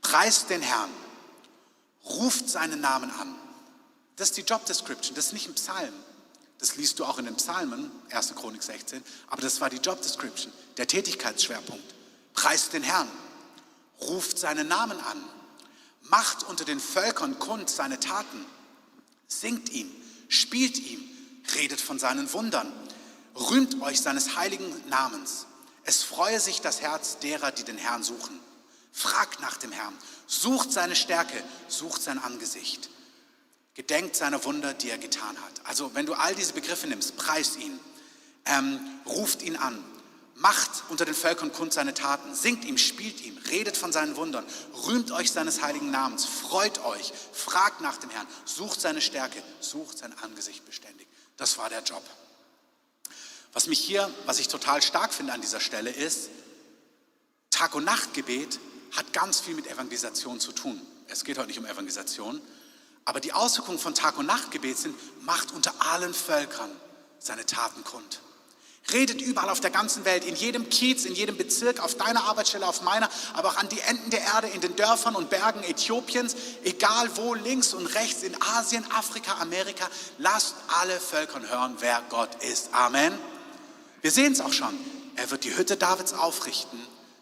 [0.00, 0.90] Preist den Herrn.
[2.06, 3.34] Ruft seinen Namen an.
[4.16, 5.14] Das ist die Job Description.
[5.14, 5.92] Das ist nicht ein Psalm.
[6.58, 8.34] Das liest du auch in den Psalmen, 1.
[8.34, 9.02] Chronik 16.
[9.28, 11.94] Aber das war die Job Description, der Tätigkeitsschwerpunkt.
[12.32, 13.08] Preist den Herrn,
[14.00, 15.22] ruft seinen Namen an,
[16.02, 18.44] macht unter den Völkern kund seine Taten,
[19.28, 19.90] singt ihm,
[20.28, 21.02] spielt ihm,
[21.54, 22.72] redet von seinen Wundern,
[23.34, 25.46] rühmt euch seines heiligen Namens.
[25.84, 28.40] Es freue sich das Herz derer, die den Herrn suchen.
[28.92, 32.88] Fragt nach dem Herrn, sucht seine Stärke, sucht sein Angesicht.
[33.74, 35.52] Gedenkt seiner Wunder, die er getan hat.
[35.64, 37.78] Also wenn du all diese Begriffe nimmst, preist ihn,
[38.46, 39.82] ähm, ruft ihn an,
[40.36, 44.46] macht unter den Völkern kund seine Taten, singt ihm, spielt ihm, redet von seinen Wundern,
[44.86, 49.98] rühmt euch seines heiligen Namens, freut euch, fragt nach dem Herrn, sucht seine Stärke, sucht
[49.98, 51.06] sein Angesicht beständig.
[51.36, 52.02] Das war der Job.
[53.52, 56.28] Was mich hier, was ich total stark finde an dieser Stelle ist,
[57.50, 58.58] Tag- und Nachtgebet
[58.92, 60.80] hat ganz viel mit Evangelisation zu tun.
[61.08, 62.40] Es geht heute nicht um Evangelisation,
[63.04, 66.70] aber die Auswirkungen von Tag- und Nachtgebet sind, macht unter allen Völkern
[67.18, 68.20] seine Taten kund.
[68.92, 72.66] Redet überall auf der ganzen Welt, in jedem Kiez, in jedem Bezirk, auf deiner Arbeitsstelle,
[72.66, 76.36] auf meiner, aber auch an die Enden der Erde, in den Dörfern und Bergen Äthiopiens,
[76.64, 79.88] egal wo, links und rechts, in Asien, Afrika, Amerika.
[80.18, 82.74] Lasst alle Völkern hören, wer Gott ist.
[82.74, 83.18] Amen.
[84.02, 84.78] Wir sehen es auch schon.
[85.16, 86.78] Er wird die Hütte Davids aufrichten,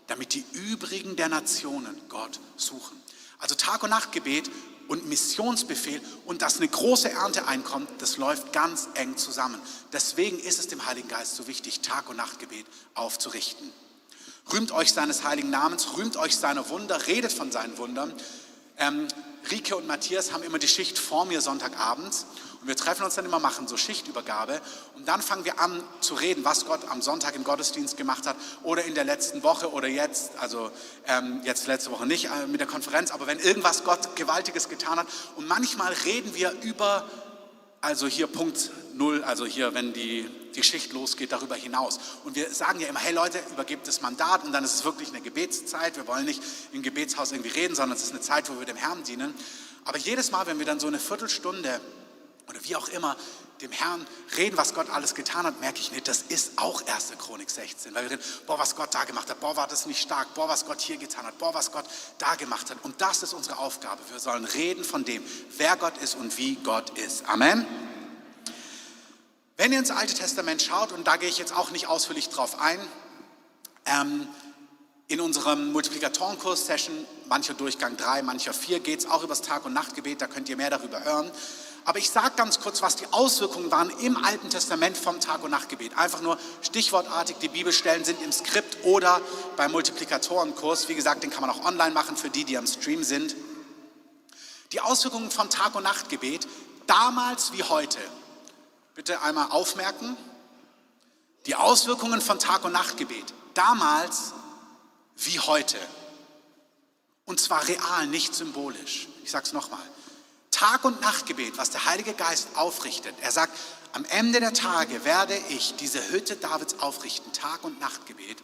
[0.09, 3.01] damit die übrigen der Nationen Gott suchen.
[3.38, 4.51] Also Tag- und Nachtgebet
[4.92, 9.59] und Missionsbefehl und dass eine große Ernte einkommt, das läuft ganz eng zusammen.
[9.90, 13.72] Deswegen ist es dem Heiligen Geist so wichtig, Tag- und Nachtgebet aufzurichten.
[14.52, 18.12] Rühmt euch seines heiligen Namens, rühmt euch seiner Wunder, redet von seinen Wundern.
[18.76, 19.09] Ähm,
[19.50, 22.26] Rike und Matthias haben immer die Schicht vor mir Sonntagabends
[22.62, 24.61] und wir treffen uns dann immer, machen so Schichtübergabe
[24.94, 28.37] und dann fangen wir an zu reden, was Gott am Sonntag im Gottesdienst gemacht hat
[28.62, 30.70] oder in der letzten Woche oder jetzt, also
[31.09, 34.96] ähm, jetzt letzte Woche nicht äh, mit der Konferenz, aber wenn irgendwas Gott Gewaltiges getan
[34.96, 35.09] hat.
[35.35, 37.05] Und manchmal reden wir über,
[37.81, 41.98] also hier Punkt Null, also hier, wenn die, die Schicht losgeht, darüber hinaus.
[42.22, 45.09] Und wir sagen ja immer, hey Leute, übergebt das Mandat und dann ist es wirklich
[45.09, 45.96] eine Gebetszeit.
[45.96, 46.40] Wir wollen nicht
[46.72, 49.35] im Gebetshaus irgendwie reden, sondern es ist eine Zeit, wo wir dem Herrn dienen.
[49.85, 51.81] Aber jedes Mal, wenn wir dann so eine Viertelstunde
[52.53, 53.17] oder wie auch immer
[53.61, 57.12] dem Herrn reden, was Gott alles getan hat, merke ich nicht, das ist auch 1.
[57.19, 57.95] Chronik 16.
[57.95, 60.49] Weil wir reden, boah, was Gott da gemacht hat, boah, war das nicht stark, boah,
[60.49, 61.85] was Gott hier getan hat, boah, was Gott
[62.19, 62.79] da gemacht hat.
[62.83, 64.01] Und das ist unsere Aufgabe.
[64.11, 65.23] Wir sollen reden von dem,
[65.57, 67.25] wer Gott ist und wie Gott ist.
[67.27, 67.65] Amen.
[69.57, 72.61] Wenn ihr ins Alte Testament schaut, und da gehe ich jetzt auch nicht ausführlich drauf
[72.61, 72.81] ein,
[73.87, 74.29] ähm,
[75.07, 79.65] in unserem Multiplikatorenkurs Session, mancher Durchgang 3, mancher 4, geht es auch über das Tag-
[79.67, 81.31] und Nachtgebet, da könnt ihr mehr darüber hören.
[81.85, 85.51] Aber ich sage ganz kurz, was die Auswirkungen waren im Alten Testament vom Tag- und
[85.51, 85.97] Nachtgebet.
[85.99, 89.21] Einfach nur stichwortartig, die Bibelstellen sind im Skript oder
[89.57, 90.88] beim Multiplikatorenkurs.
[90.88, 93.35] Wie gesagt, den kann man auch online machen für die, die am Stream sind.
[94.71, 96.47] Die Auswirkungen von Tag- und Nachtgebet,
[96.87, 97.99] damals wie heute.
[98.95, 100.16] Bitte einmal aufmerken.
[101.47, 104.33] Die Auswirkungen von Tag- und Nachtgebet, damals
[105.16, 105.79] wie heute.
[107.25, 109.09] Und zwar real, nicht symbolisch.
[109.25, 109.81] Ich sage es nochmal.
[110.62, 113.16] Tag- und Nachtgebet, was der Heilige Geist aufrichtet.
[113.20, 113.53] Er sagt,
[113.94, 117.33] am Ende der Tage werde ich diese Hütte Davids aufrichten.
[117.33, 118.40] Tag- und Nachtgebet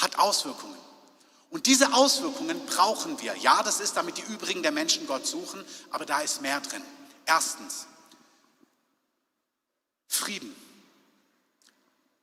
[0.00, 0.78] hat Auswirkungen.
[1.50, 3.36] Und diese Auswirkungen brauchen wir.
[3.38, 6.82] Ja, das ist, damit die übrigen der Menschen Gott suchen, aber da ist mehr drin.
[7.24, 7.88] Erstens,
[10.06, 10.54] Frieden.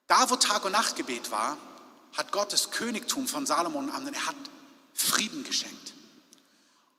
[0.07, 1.57] Da, wo Tag- und Nachtgebet war,
[2.15, 4.35] hat Gott das Königtum von Salomon an, er hat
[4.93, 5.92] Frieden geschenkt.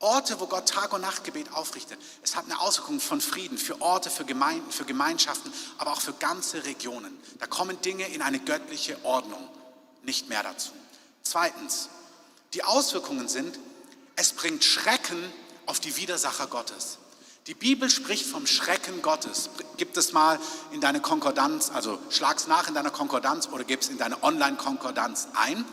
[0.01, 1.99] Orte, wo Gott Tag- und Nachtgebet aufrichtet.
[2.23, 6.13] Es hat eine Auswirkung von Frieden für Orte, für Gemeinden, für Gemeinschaften, aber auch für
[6.13, 7.17] ganze Regionen.
[7.39, 9.49] Da kommen Dinge in eine göttliche Ordnung,
[10.03, 10.73] nicht mehr dazu.
[11.23, 11.89] Zweitens,
[12.53, 13.59] die Auswirkungen sind,
[14.17, 15.33] es bringt Schrecken
[15.67, 16.99] auf die Widersacher Gottes.
[17.47, 19.51] Die Bibel spricht vom Schrecken Gottes.
[19.77, 20.39] Gib es mal
[20.73, 25.29] in deine Konkordanz, also schlag's nach in deiner Konkordanz oder gib es in deine Online-Konkordanz
[25.35, 25.65] ein.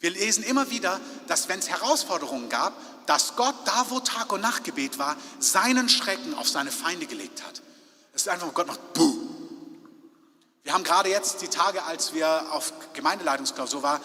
[0.00, 2.72] Wir lesen immer wieder, dass wenn es Herausforderungen gab,
[3.06, 7.62] dass Gott da, wo Tag- und Nachtgebet war, seinen Schrecken auf seine Feinde gelegt hat.
[8.14, 9.16] Es ist einfach, Gott macht Buh.
[10.64, 14.00] Wir haben gerade jetzt die Tage, als wir auf Gemeindeleitungsklausur waren,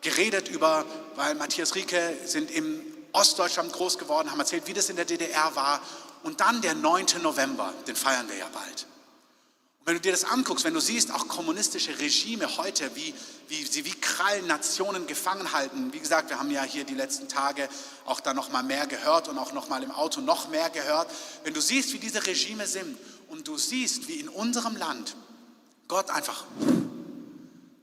[0.00, 4.96] geredet über, weil Matthias Rieke sind im Ostdeutschland groß geworden, haben erzählt, wie das in
[4.96, 5.80] der DDR war.
[6.22, 7.06] Und dann der 9.
[7.22, 8.86] November, den feiern wir ja bald.
[9.82, 13.12] Und wenn du dir das anguckst, wenn du siehst, auch kommunistische Regime heute, wie,
[13.48, 15.92] wie sie wie Krallen Nationen gefangen halten.
[15.92, 17.68] Wie gesagt, wir haben ja hier die letzten Tage
[18.04, 21.10] auch da noch mal mehr gehört und auch noch mal im Auto noch mehr gehört.
[21.42, 25.16] Wenn du siehst, wie diese Regime sind und du siehst, wie in unserem Land
[25.88, 26.44] Gott einfach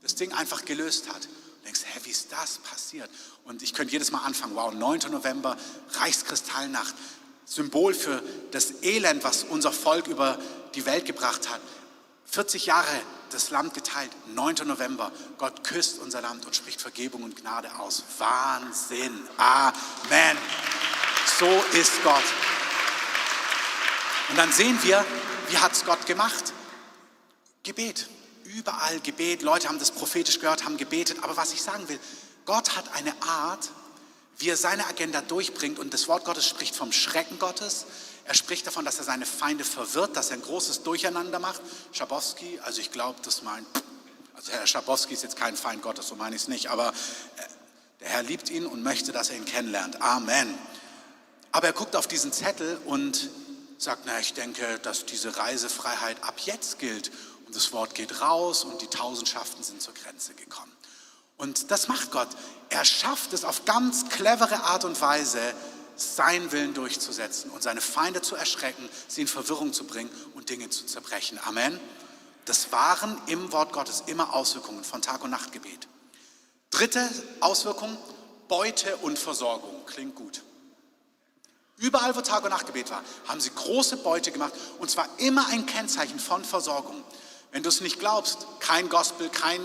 [0.00, 3.10] das Ding einfach gelöst hat, und denkst, hä, wie ist das passiert?
[3.44, 5.00] Und ich könnte jedes Mal anfangen, wow, 9.
[5.10, 5.54] November,
[5.90, 6.94] Reichskristallnacht,
[7.44, 10.38] Symbol für das Elend, was unser Volk über
[10.74, 11.60] die Welt gebracht hat.
[12.30, 12.86] 40 Jahre
[13.30, 14.66] das Land geteilt, 9.
[14.66, 15.10] November.
[15.38, 18.04] Gott küsst unser Land und spricht Vergebung und Gnade aus.
[18.18, 19.18] Wahnsinn.
[19.36, 20.36] Amen.
[21.38, 22.24] So ist Gott.
[24.28, 25.04] Und dann sehen wir,
[25.48, 26.52] wie hat es Gott gemacht?
[27.62, 28.08] Gebet.
[28.44, 29.42] Überall Gebet.
[29.42, 31.18] Leute haben das prophetisch gehört, haben gebetet.
[31.22, 31.98] Aber was ich sagen will,
[32.46, 33.70] Gott hat eine Art,
[34.38, 35.78] wie er seine Agenda durchbringt.
[35.78, 37.86] Und das Wort Gottes spricht vom Schrecken Gottes.
[38.30, 41.60] Er spricht davon, dass er seine Feinde verwirrt, dass er ein großes Durcheinander macht.
[41.90, 43.66] Schabowski, also ich glaube, das meint,
[44.34, 47.42] also Herr Schabowski ist jetzt kein Feind Gottes, so meine ich es nicht, aber äh,
[47.98, 50.00] der Herr liebt ihn und möchte, dass er ihn kennenlernt.
[50.00, 50.56] Amen.
[51.50, 53.30] Aber er guckt auf diesen Zettel und
[53.78, 57.10] sagt, na, ich denke, dass diese Reisefreiheit ab jetzt gilt.
[57.46, 60.70] Und das Wort geht raus und die Tausendschaften sind zur Grenze gekommen.
[61.36, 62.28] Und das macht Gott.
[62.68, 65.40] Er schafft es auf ganz clevere Art und Weise,
[66.00, 70.70] seinen Willen durchzusetzen und seine Feinde zu erschrecken, sie in Verwirrung zu bringen und Dinge
[70.70, 71.38] zu zerbrechen.
[71.44, 71.78] Amen.
[72.44, 75.88] Das waren im Wort Gottes immer Auswirkungen von Tag- und Nachtgebet.
[76.70, 77.08] Dritte
[77.40, 77.96] Auswirkung,
[78.48, 79.84] Beute und Versorgung.
[79.86, 80.42] Klingt gut.
[81.76, 85.66] Überall, wo Tag- und Nachtgebet war, haben sie große Beute gemacht und zwar immer ein
[85.66, 87.02] Kennzeichen von Versorgung.
[87.52, 89.60] Wenn du es nicht glaubst, kein Gospel, kein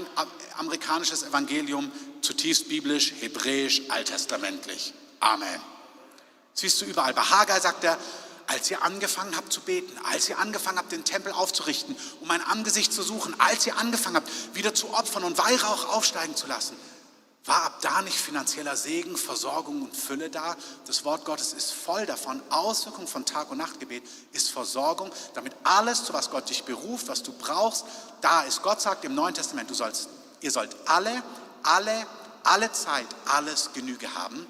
[0.57, 4.93] amerikanisches Evangelium, zutiefst biblisch, hebräisch, alttestamentlich.
[5.19, 5.61] Amen.
[6.55, 7.13] Siehst du überall.
[7.13, 7.97] Bei Haggai sagt er,
[8.47, 12.41] als ihr angefangen habt zu beten, als ihr angefangen habt, den Tempel aufzurichten, um mein
[12.41, 16.77] Angesicht zu suchen, als ihr angefangen habt, wieder zu opfern und Weihrauch aufsteigen zu lassen,
[17.43, 20.55] war ab da nicht finanzieller Segen, Versorgung und Fülle da?
[20.87, 22.41] Das Wort Gottes ist voll davon.
[22.49, 27.21] Auswirkung von Tag- und Nachtgebet ist Versorgung, damit alles, zu was Gott dich beruft, was
[27.21, 27.85] du brauchst,
[28.21, 28.63] da ist.
[28.63, 30.09] Gott sagt im Neuen Testament, du sollst,
[30.41, 31.21] ihr sollt alle,
[31.61, 32.07] alle,
[32.43, 34.47] alle Zeit alles Genüge haben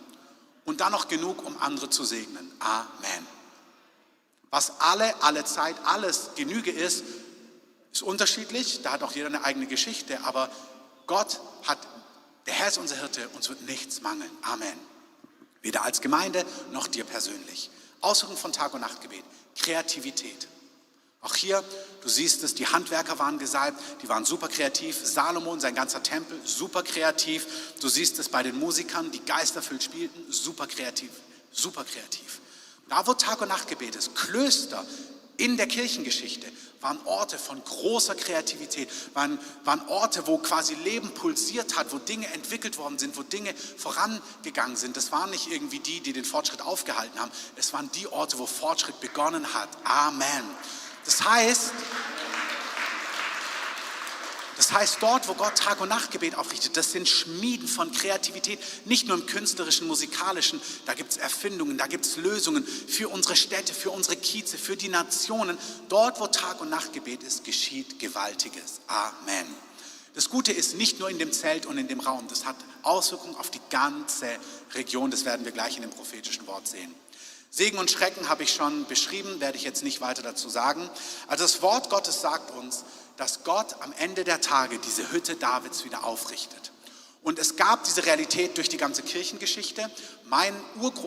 [0.66, 2.52] und dann noch genug, um andere zu segnen.
[2.60, 3.28] Amen.
[4.50, 7.04] Was alle, alle Zeit, alles Genüge ist,
[7.92, 8.82] ist unterschiedlich.
[8.82, 10.20] Da hat auch jeder eine eigene Geschichte.
[10.24, 10.50] Aber
[11.08, 11.78] Gott hat,
[12.46, 14.32] der Herr ist unser Hirte, uns wird nichts mangeln.
[14.42, 14.78] Amen.
[15.62, 17.70] Weder als Gemeinde noch dir persönlich.
[18.02, 19.24] Auswirkungen von Tag- und Nachtgebet.
[19.58, 20.48] Kreativität.
[21.26, 21.64] Auch hier,
[22.04, 24.96] du siehst es, die Handwerker waren gesalbt, die waren super kreativ.
[25.04, 27.48] Salomon, sein ganzer Tempel, super kreativ.
[27.82, 31.10] Du siehst es bei den Musikern, die geisterfüllt spielten, super kreativ,
[31.52, 32.42] super kreativ.
[32.90, 34.86] Da, wo Tag- und Nachtgebet ist, Klöster
[35.38, 36.46] in der Kirchengeschichte,
[36.80, 42.28] waren Orte von großer Kreativität, waren, waren Orte, wo quasi Leben pulsiert hat, wo Dinge
[42.34, 44.96] entwickelt worden sind, wo Dinge vorangegangen sind.
[44.96, 47.32] Das waren nicht irgendwie die, die den Fortschritt aufgehalten haben.
[47.56, 49.70] Es waren die Orte, wo Fortschritt begonnen hat.
[49.86, 50.44] Amen.
[51.06, 51.72] Das heißt,
[54.58, 59.08] das heißt, dort, wo Gott Tag- und Nachtgebet aufrichtet, das sind Schmieden von Kreativität, nicht
[59.08, 63.74] nur im künstlerischen, musikalischen, da gibt es Erfindungen, da gibt es Lösungen für unsere Städte,
[63.74, 65.58] für unsere Kieze, für die Nationen.
[65.90, 68.80] Dort, wo Tag- und Nachtgebet ist, geschieht Gewaltiges.
[68.88, 69.46] Amen.
[70.14, 73.36] Das Gute ist nicht nur in dem Zelt und in dem Raum, das hat Auswirkungen
[73.36, 74.30] auf die ganze
[74.74, 76.96] Region, das werden wir gleich in dem prophetischen Wort sehen.
[77.56, 80.90] Segen und Schrecken habe ich schon beschrieben, werde ich jetzt nicht weiter dazu sagen.
[81.28, 82.84] Also das Wort Gottes sagt uns,
[83.16, 86.74] dass Gott am Ende der Tage diese Hütte Davids wieder aufrichtet.
[87.26, 89.90] Und es gab diese Realität durch die ganze Kirchengeschichte.
[90.26, 90.54] Mein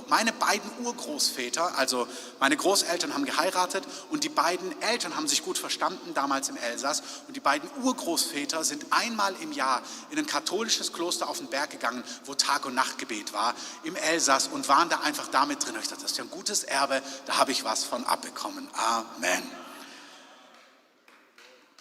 [0.09, 2.09] meine beiden Urgroßväter, also
[2.41, 7.05] meine Großeltern haben geheiratet und die beiden Eltern haben sich gut verstanden damals im Elsass.
[7.29, 11.71] Und die beiden Urgroßväter sind einmal im Jahr in ein katholisches Kloster auf den Berg
[11.71, 13.55] gegangen, wo Tag- und Nachtgebet war,
[13.85, 15.77] im Elsass und waren da einfach damit drin.
[15.77, 18.69] Und ich dachte, das ist ja ein gutes Erbe, da habe ich was von abbekommen.
[18.75, 19.49] Amen.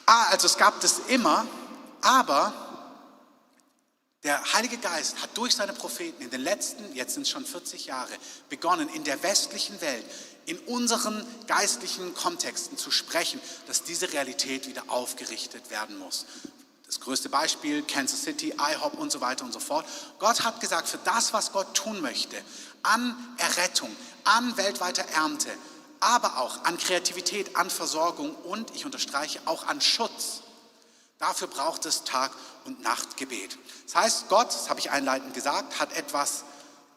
[0.06, 1.47] Ah, also es gab das immer,
[2.02, 2.66] aber
[4.23, 7.86] der Heilige Geist hat durch seine Propheten in den letzten, jetzt sind es schon 40
[7.86, 8.13] Jahre,
[8.49, 10.06] begonnen, in der westlichen Welt,
[10.45, 16.25] in unseren geistlichen Kontexten zu sprechen, dass diese Realität wieder aufgerichtet werden muss.
[16.86, 19.86] Das größte Beispiel, Kansas City, IHOP und so weiter und so fort.
[20.19, 22.38] Gott hat gesagt, für das, was Gott tun möchte,
[22.82, 25.49] an Errettung, an weltweiter Ernte,
[25.99, 30.41] aber auch an Kreativität, an Versorgung und, ich unterstreiche, auch an Schutz,
[31.19, 32.36] Dafür braucht es Tag-
[32.67, 33.58] und Nachtgebet.
[33.86, 36.43] Das heißt, Gott, das habe ich einleitend gesagt, hat etwas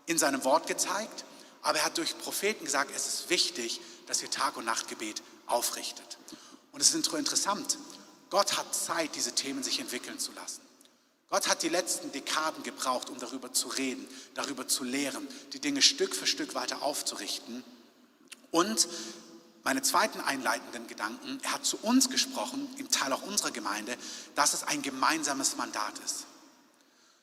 [0.06, 1.24] in seinem Wort gezeigt,
[1.62, 6.18] aber er hat durch Propheten gesagt, es ist wichtig, dass ihr Tag- und Nachtgebet aufrichtet.
[6.72, 7.78] Und es ist interessant,
[8.28, 10.60] Gott hat Zeit, diese Themen sich entwickeln zu lassen.
[11.28, 15.80] Gott hat die letzten Dekaden gebraucht, um darüber zu reden, darüber zu lehren, die Dinge
[15.80, 17.62] Stück für Stück weiter aufzurichten.
[18.50, 18.88] Und
[19.62, 23.96] meine zweiten einleitenden Gedanken, er hat zu uns gesprochen, im Teil auch unserer Gemeinde,
[24.34, 26.26] dass es ein gemeinsames Mandat ist.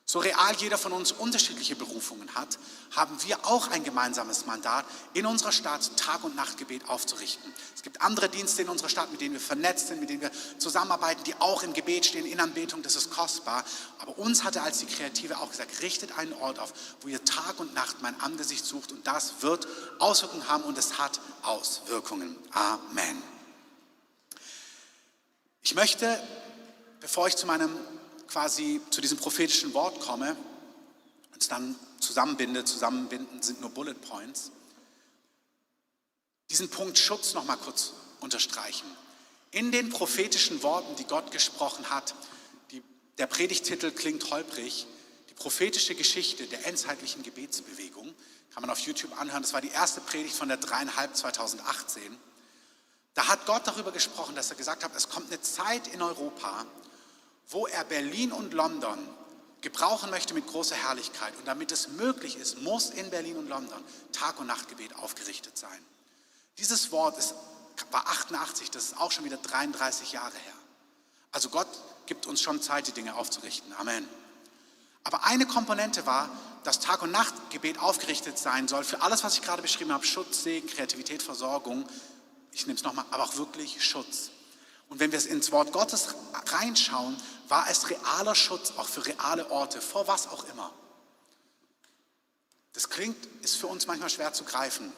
[0.09, 2.57] So real jeder von uns unterschiedliche Berufungen hat,
[2.95, 7.53] haben wir auch ein gemeinsames Mandat, in unserer Stadt Tag- und Nachtgebet aufzurichten.
[7.75, 10.31] Es gibt andere Dienste in unserer Stadt, mit denen wir vernetzt sind, mit denen wir
[10.59, 13.65] zusammenarbeiten, die auch im Gebet stehen, in Anbetung, das ist kostbar.
[13.99, 17.25] Aber uns hat er als die Kreative auch gesagt, richtet einen Ort auf, wo ihr
[17.25, 19.67] Tag und Nacht mein Angesicht sucht und das wird
[19.99, 22.37] Auswirkungen haben und es hat Auswirkungen.
[22.53, 23.21] Amen.
[25.63, 26.17] Ich möchte,
[27.01, 27.75] bevor ich zu meinem
[28.27, 30.35] quasi zu diesem prophetischen Wort komme
[31.33, 34.51] und es dann zusammenbinde, zusammenbinden sind nur Bullet Points,
[36.49, 38.87] diesen Punkt Schutz noch mal kurz unterstreichen.
[39.51, 42.15] In den prophetischen Worten, die Gott gesprochen hat,
[42.71, 42.81] die,
[43.17, 44.87] der Predigtitel klingt holprig,
[45.29, 48.13] die prophetische Geschichte der endzeitlichen Gebetsbewegung,
[48.53, 52.17] kann man auf YouTube anhören, das war die erste Predigt von der dreieinhalb 2018.
[53.13, 56.65] Da hat Gott darüber gesprochen, dass er gesagt hat, es kommt eine Zeit in Europa,
[57.49, 58.97] wo er Berlin und London
[59.61, 61.33] gebrauchen möchte mit großer Herrlichkeit.
[61.37, 65.79] Und damit es möglich ist, muss in Berlin und London Tag- und Nachtgebet aufgerichtet sein.
[66.57, 67.33] Dieses Wort ist,
[67.91, 70.53] war 88, das ist auch schon wieder 33 Jahre her.
[71.31, 71.67] Also Gott
[72.05, 73.73] gibt uns schon Zeit, die Dinge aufzurichten.
[73.73, 74.07] Amen.
[75.03, 76.29] Aber eine Komponente war,
[76.63, 80.43] dass Tag- und Nachtgebet aufgerichtet sein soll für alles, was ich gerade beschrieben habe, Schutz,
[80.43, 81.87] Segen, Kreativität, Versorgung.
[82.51, 84.31] Ich nehme es nochmal, aber auch wirklich Schutz.
[84.89, 86.15] Und wenn wir ins Wort Gottes
[86.45, 87.17] reinschauen,
[87.47, 90.71] war es realer Schutz auch für reale Orte, vor was auch immer.
[92.73, 94.93] Das klingt, ist für uns manchmal schwer zu greifen.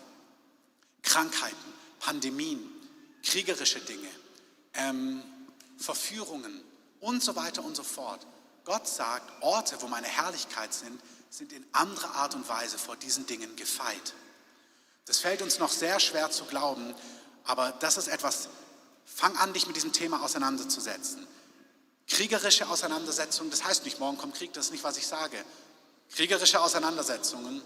[1.02, 2.60] Krankheiten, Pandemien,
[3.24, 4.10] kriegerische Dinge,
[4.74, 5.24] ähm,
[5.78, 6.62] Verführungen
[7.00, 8.26] und so weiter und so fort.
[8.66, 13.26] Gott sagt, Orte, wo meine Herrlichkeit sind, sind in anderer Art und Weise vor diesen
[13.26, 14.14] Dingen gefeit.
[15.06, 16.94] Das fällt uns noch sehr schwer zu glauben,
[17.46, 18.50] aber das ist etwas,
[19.14, 21.28] fang an, dich mit diesem Thema auseinanderzusetzen.
[22.08, 25.38] Kriegerische Auseinandersetzungen, das heißt nicht, morgen kommt Krieg, das ist nicht, was ich sage.
[26.12, 27.62] Kriegerische Auseinandersetzungen,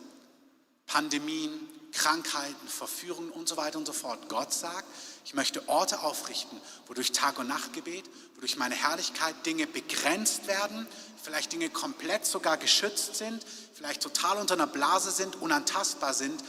[0.86, 1.52] Pandemien,
[1.94, 4.28] Krankheiten, Verführungen und so weiter und so fort.
[4.28, 4.86] Gott sagt,
[5.26, 8.04] ich möchte Orte aufrichten, wo durch Tag- und Nachtgebet,
[8.36, 10.88] wo durch meine Herrlichkeit Dinge begrenzt werden,
[11.22, 16.44] vielleicht Dinge komplett sogar geschützt sind, vielleicht total unter einer Blase sind, unantastbar sind.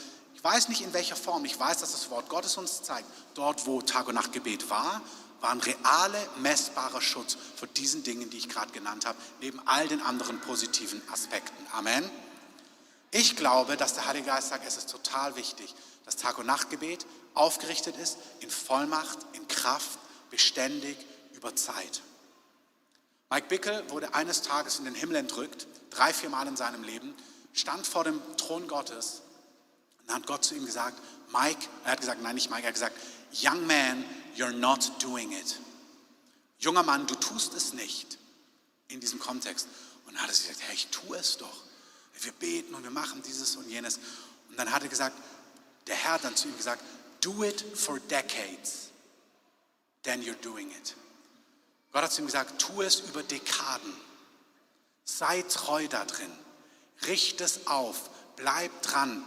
[0.45, 3.65] Ich weiß nicht in welcher Form, ich weiß, dass das Wort Gottes uns zeigt, dort
[3.65, 5.01] wo Tag- und Nachtgebet war,
[5.41, 9.89] war ein reale, messbarer Schutz vor diesen Dingen, die ich gerade genannt habe, neben all
[9.89, 11.67] den anderen positiven Aspekten.
[11.73, 12.11] Amen.
[13.11, 15.75] Ich glaube, dass der Heilige Geist sagt, es ist total wichtig,
[16.05, 19.99] dass Tag- und Nachtgebet aufgerichtet ist in Vollmacht, in Kraft,
[20.31, 20.99] beständig,
[21.33, 22.03] über Zeit.
[23.31, 27.15] Mike Bickel wurde eines Tages in den Himmel entrückt, drei, vier Mal in seinem Leben,
[27.55, 29.23] stand vor dem Thron Gottes
[30.05, 31.01] und dann hat Gott zu ihm gesagt,
[31.33, 32.97] Mike, er hat gesagt, nein, nicht Mike, er hat gesagt,
[33.33, 34.05] Young man,
[34.37, 35.59] you're not doing it.
[36.59, 38.19] Junger Mann, du tust es nicht
[38.89, 39.67] in diesem Kontext.
[40.07, 41.65] Und dann hat er gesagt, hey, ich tue es doch.
[42.21, 43.99] Wir beten und wir machen dieses und jenes.
[44.51, 45.17] Und dann hat er gesagt,
[45.87, 46.83] der Herr hat dann zu ihm gesagt,
[47.21, 48.91] do it for decades,
[50.03, 50.95] then you're doing it.
[51.93, 53.95] Gott hat zu ihm gesagt, tu es über Dekaden.
[55.05, 56.31] Sei treu da drin.
[57.07, 58.11] Richte es auf.
[58.37, 59.25] Bleib dran.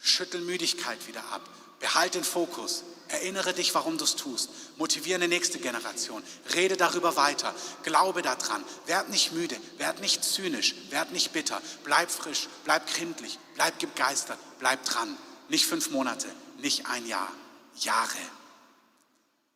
[0.00, 1.48] Schüttel Müdigkeit wieder ab.
[1.80, 2.84] Behalt den Fokus.
[3.08, 4.50] Erinnere dich, warum du es tust.
[4.76, 6.22] Motiviere eine nächste Generation.
[6.54, 7.54] Rede darüber weiter.
[7.82, 8.62] Glaube daran.
[8.86, 9.56] Werd nicht müde.
[9.78, 10.74] Werd nicht zynisch.
[10.90, 11.62] Werd nicht bitter.
[11.84, 12.48] Bleib frisch.
[12.64, 13.38] Bleib kindlich.
[13.54, 14.38] Bleib begeistert.
[14.58, 15.16] Bleib dran.
[15.48, 16.28] Nicht fünf Monate.
[16.58, 17.32] Nicht ein Jahr.
[17.76, 18.18] Jahre.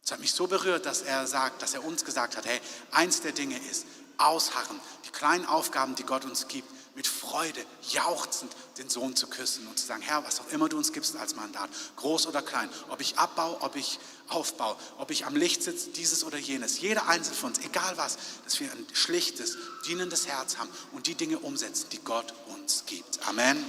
[0.05, 3.21] Es hat mich so berührt, dass er sagt, dass er uns gesagt hat, hey, eins
[3.21, 3.87] der Dinge ist,
[4.19, 9.67] ausharren, die kleinen Aufgaben, die Gott uns gibt, mit Freude, jauchzend den Sohn zu küssen
[9.67, 12.69] und zu sagen, Herr, was auch immer du uns gibst als Mandat, groß oder klein,
[12.91, 17.09] ob ich abbaue, ob ich aufbaue, ob ich am Licht sitze, dieses oder jenes, jeder
[17.09, 21.39] einzelne von uns, egal was, dass wir ein schlichtes, dienendes Herz haben und die Dinge
[21.39, 23.27] umsetzen, die Gott uns gibt.
[23.27, 23.65] Amen.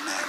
[0.00, 0.24] Amen.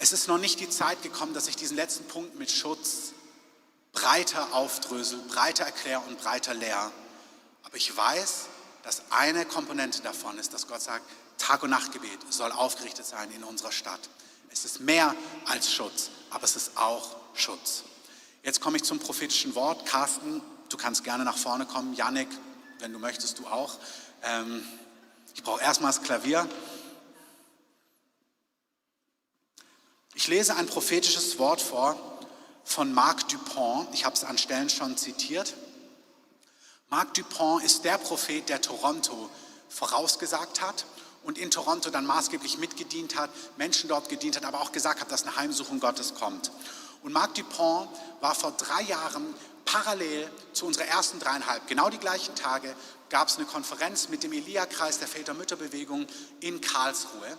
[0.00, 3.12] Es ist noch nicht die Zeit gekommen, dass ich diesen letzten Punkt mit Schutz
[3.92, 6.92] breiter aufdrösel, breiter erkläre und breiter lehre.
[7.64, 8.46] Aber ich weiß,
[8.82, 11.04] dass eine Komponente davon ist, dass Gott sagt,
[11.36, 14.00] Tag- und Nachtgebet soll aufgerichtet sein in unserer Stadt.
[14.50, 15.14] Es ist mehr
[15.46, 17.84] als Schutz, aber es ist auch Schutz.
[18.42, 19.86] Jetzt komme ich zum prophetischen Wort.
[19.86, 21.94] Carsten, du kannst gerne nach vorne kommen.
[21.94, 22.28] Yannick,
[22.78, 23.76] wenn du möchtest, du auch.
[24.22, 24.66] Ähm,
[25.34, 26.48] ich brauche erstmal das Klavier.
[30.14, 32.17] Ich lese ein prophetisches Wort vor
[32.68, 33.88] von Marc Dupont.
[33.94, 35.54] Ich habe es an Stellen schon zitiert.
[36.90, 39.30] Marc Dupont ist der Prophet, der Toronto
[39.70, 40.84] vorausgesagt hat
[41.24, 45.10] und in Toronto dann maßgeblich mitgedient hat, Menschen dort gedient hat, aber auch gesagt hat,
[45.10, 46.50] dass eine Heimsuchung Gottes kommt.
[47.02, 47.88] Und Marc Dupont
[48.20, 52.74] war vor drei Jahren parallel zu unserer ersten dreieinhalb, genau die gleichen Tage,
[53.08, 56.06] gab es eine Konferenz mit dem Elia-Kreis der Väter-Mütter-Bewegung
[56.40, 57.36] in Karlsruhe.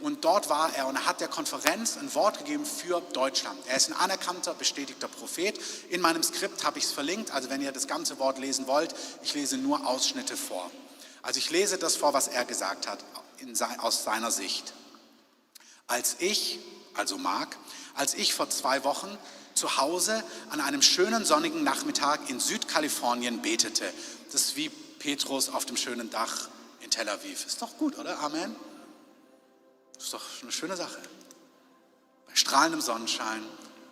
[0.00, 3.58] Und dort war er und hat der Konferenz ein Wort gegeben für Deutschland.
[3.66, 5.58] Er ist ein anerkannter, bestätigter Prophet.
[5.88, 8.94] In meinem Skript habe ich es verlinkt, also wenn ihr das ganze Wort lesen wollt,
[9.22, 10.70] ich lese nur Ausschnitte vor.
[11.22, 13.04] Also ich lese das vor, was er gesagt hat
[13.78, 14.72] aus seiner Sicht.
[15.86, 16.58] Als ich,
[16.94, 17.56] also Mark,
[17.94, 19.16] als ich vor zwei Wochen
[19.54, 23.90] zu Hause an einem schönen sonnigen Nachmittag in Südkalifornien betete,
[24.30, 26.48] das ist wie Petrus auf dem schönen Dach
[26.80, 27.46] in Tel Aviv.
[27.46, 28.18] Ist doch gut, oder?
[28.20, 28.54] Amen.
[29.96, 30.98] Das ist doch eine schöne Sache.
[32.26, 33.42] Bei strahlendem Sonnenschein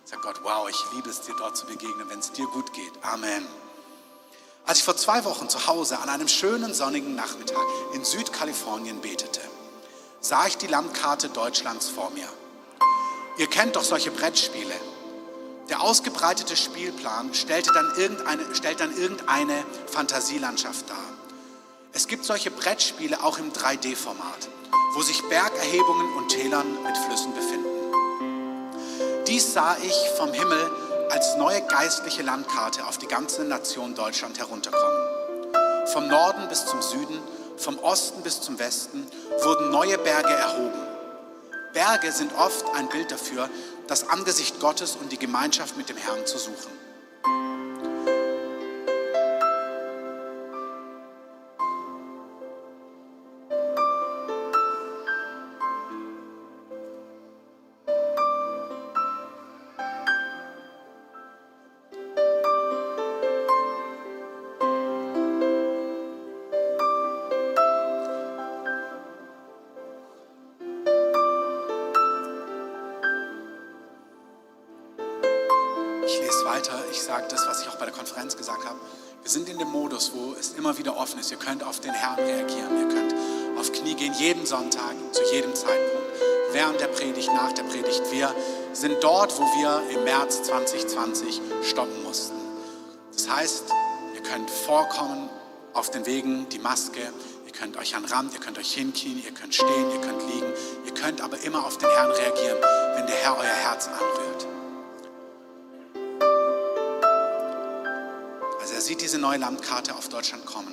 [0.05, 2.93] sagt Gott, wow, ich liebe es dir dort zu begegnen, wenn es dir gut geht.
[3.01, 3.45] Amen.
[4.65, 9.41] Als ich vor zwei Wochen zu Hause an einem schönen sonnigen Nachmittag in Südkalifornien betete,
[10.21, 12.27] sah ich die Landkarte Deutschlands vor mir.
[13.37, 14.73] Ihr kennt doch solche Brettspiele.
[15.69, 20.97] Der ausgebreitete Spielplan stellte dann irgendeine, stellt dann irgendeine Fantasielandschaft dar.
[21.91, 24.49] Es gibt solche Brettspiele auch im 3D-Format
[24.93, 27.65] wo sich Bergerhebungen und Tälern mit Flüssen befinden.
[29.27, 30.71] Dies sah ich vom Himmel
[31.09, 35.07] als neue geistliche Landkarte auf die ganze Nation Deutschland herunterkommen.
[35.87, 37.19] Vom Norden bis zum Süden,
[37.57, 39.07] vom Osten bis zum Westen
[39.43, 40.79] wurden neue Berge erhoben.
[41.73, 43.49] Berge sind oft ein Bild dafür,
[43.87, 46.84] das Angesicht Gottes und die Gemeinschaft mit dem Herrn zu suchen.
[93.45, 93.65] Heißt,
[94.15, 95.29] ihr könnt vorkommen
[95.73, 97.01] auf den Wegen, die Maske,
[97.45, 100.51] ihr könnt euch an Rand, ihr könnt euch hinknien, ihr könnt stehen, ihr könnt liegen.
[100.85, 102.57] Ihr könnt aber immer auf den Herrn reagieren,
[102.95, 104.47] wenn der Herr euer Herz anrührt.
[108.81, 110.71] sieht diese neue Landkarte auf Deutschland kommen.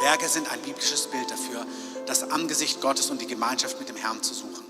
[0.00, 1.64] Berge sind ein biblisches Bild dafür,
[2.04, 4.66] das Angesicht Gottes und die Gemeinschaft mit dem Herrn zu suchen.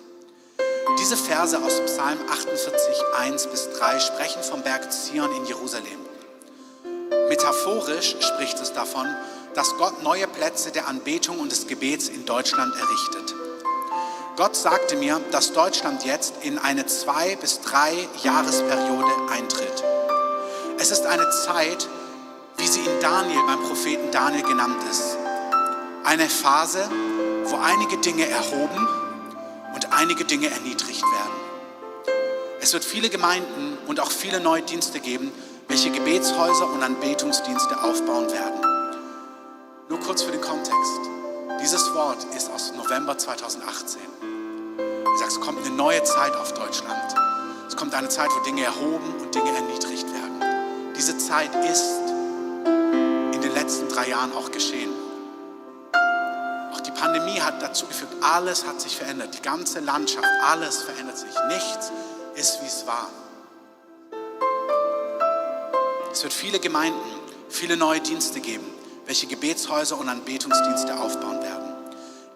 [1.00, 2.78] Diese Verse aus Psalm 48,
[3.18, 6.05] 1 bis 3 sprechen vom Berg Zion in Jerusalem.
[7.28, 9.06] Metaphorisch spricht es davon,
[9.54, 13.34] dass Gott neue Plätze der Anbetung und des Gebets in Deutschland errichtet.
[14.36, 19.82] Gott sagte mir, dass Deutschland jetzt in eine zwei bis drei Jahresperiode eintritt.
[20.78, 21.88] Es ist eine Zeit,
[22.58, 25.16] wie sie in Daniel, beim Propheten Daniel genannt ist.
[26.04, 26.88] Eine Phase,
[27.44, 28.86] wo einige Dinge erhoben
[29.74, 32.16] und einige Dinge erniedrigt werden.
[32.60, 35.32] Es wird viele Gemeinden und auch viele neue Dienste geben,
[35.76, 38.60] welche Gebetshäuser und Anbetungsdienste aufbauen werden.
[39.90, 41.00] Nur kurz für den Kontext.
[41.60, 44.00] Dieses Wort ist aus November 2018.
[45.12, 47.14] Ich sage, es kommt eine neue Zeit auf Deutschland.
[47.68, 50.94] Es kommt eine Zeit, wo Dinge erhoben und Dinge erniedrigt werden.
[50.96, 51.84] Diese Zeit ist
[53.54, 54.92] letzten drei Jahren auch geschehen.
[56.72, 59.34] Auch die Pandemie hat dazu geführt, alles hat sich verändert.
[59.34, 61.34] Die ganze Landschaft, alles verändert sich.
[61.48, 61.92] Nichts
[62.34, 63.10] ist, wie es war.
[66.16, 66.98] Es wird viele Gemeinden,
[67.50, 68.64] viele neue Dienste geben,
[69.04, 71.74] welche Gebetshäuser und Anbetungsdienste aufbauen werden.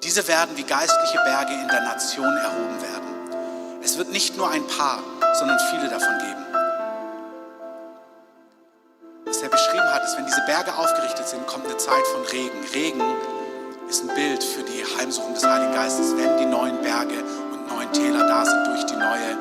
[0.03, 3.81] Diese werden wie geistliche Berge in der Nation erhoben werden.
[3.83, 5.03] Es wird nicht nur ein paar,
[5.33, 6.31] sondern viele davon geben.
[10.18, 12.59] wenn diese Berge aufgerichtet sind, kommt eine Zeit von Regen.
[12.74, 13.03] Regen
[13.89, 17.91] ist ein Bild für die Heimsuchung des Heiligen Geistes, wenn die neuen Berge und neuen
[17.93, 19.39] Täler da sind durch die neue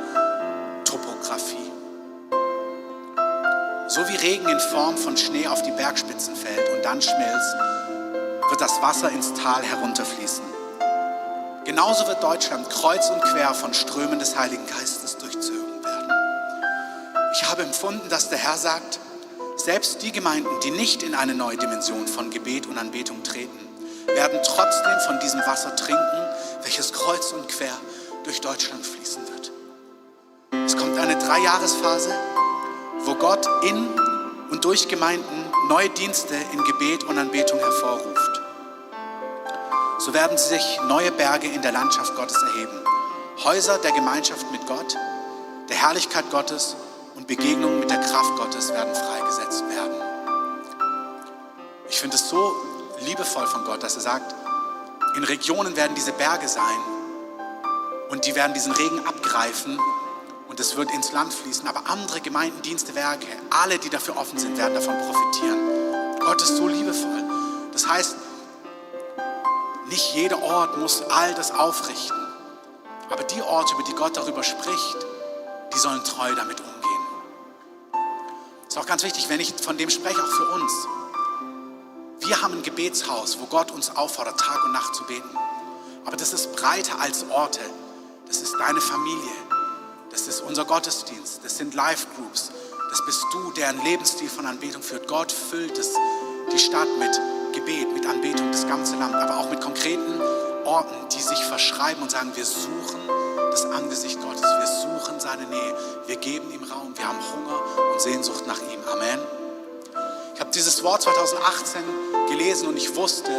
[0.85, 1.68] Topografie.
[3.89, 7.55] So wie Regen in Form von Schnee auf die Bergspitzen fällt und dann schmilzt,
[8.47, 10.43] wird das Wasser ins Tal herunterfließen.
[11.65, 16.11] Genauso wird Deutschland kreuz und quer von Strömen des Heiligen Geistes durchzogen werden.
[17.33, 18.99] Ich habe empfunden, dass der Herr sagt,
[19.55, 23.57] selbst die Gemeinden, die nicht in eine neue Dimension von Gebet und Anbetung treten,
[24.05, 26.29] werden trotzdem von diesem Wasser trinken,
[26.61, 27.73] welches kreuz und quer
[28.23, 29.51] durch Deutschland fließen wird.
[30.63, 32.13] Es kommt eine Dreijahresphase,
[33.05, 33.87] wo Gott in
[34.51, 38.41] und durch Gemeinden neue Dienste in Gebet und Anbetung hervorruft.
[39.99, 42.83] So werden sich neue Berge in der Landschaft Gottes erheben.
[43.43, 44.97] Häuser der Gemeinschaft mit Gott,
[45.69, 46.75] der Herrlichkeit Gottes
[47.15, 49.63] und Begegnungen mit der Kraft Gottes werden freigesetzt
[51.99, 52.55] ich finde es so
[53.01, 54.33] liebevoll von Gott, dass er sagt,
[55.17, 56.79] in Regionen werden diese Berge sein
[58.09, 59.77] und die werden diesen Regen abgreifen
[60.59, 61.65] und es wird ins Land fließen.
[61.69, 66.19] Aber andere Gemeinden, Dienste, Werke, alle, die dafür offen sind, werden davon profitieren.
[66.19, 67.23] Gott ist so liebevoll.
[67.71, 68.17] Das heißt,
[69.87, 72.17] nicht jeder Ort muss all das aufrichten.
[73.09, 74.97] Aber die Orte, über die Gott darüber spricht,
[75.73, 77.05] die sollen treu damit umgehen.
[78.65, 80.73] Das ist auch ganz wichtig, wenn ich von dem spreche, auch für uns.
[82.19, 85.29] Wir haben ein Gebetshaus, wo Gott uns auffordert, Tag und Nacht zu beten.
[86.05, 87.61] Aber das ist breiter als Orte.
[88.27, 89.58] Das ist deine Familie.
[90.11, 91.41] Das ist unser Gottesdienst.
[91.43, 92.51] Das sind Live-Groups.
[92.89, 95.07] Das bist du, der einen Lebensstil von Anbetung führt.
[95.07, 95.93] Gott füllt es,
[96.51, 97.19] die Stadt mit
[97.53, 100.19] Gebet, mit Anbetung, das ganze Land, aber auch mit konkreten
[100.65, 102.99] Orten, die sich verschreiben und sagen, wir suchen
[103.51, 105.75] das Angesicht Gottes, wir suchen seine Nähe,
[106.07, 108.79] wir geben ihm Raum, wir haben Hunger und Sehnsucht nach ihm.
[108.91, 109.19] Amen.
[110.35, 111.81] Ich habe dieses Wort 2018
[112.29, 113.31] gelesen und ich wusste,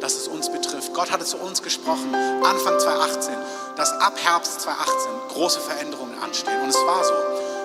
[0.00, 0.94] dass es uns betrifft.
[0.94, 3.34] Gott hatte zu uns gesprochen, Anfang 2018,
[3.76, 6.60] dass ab Herbst 2018 große Veränderungen anstehen.
[6.62, 7.14] Und es war so.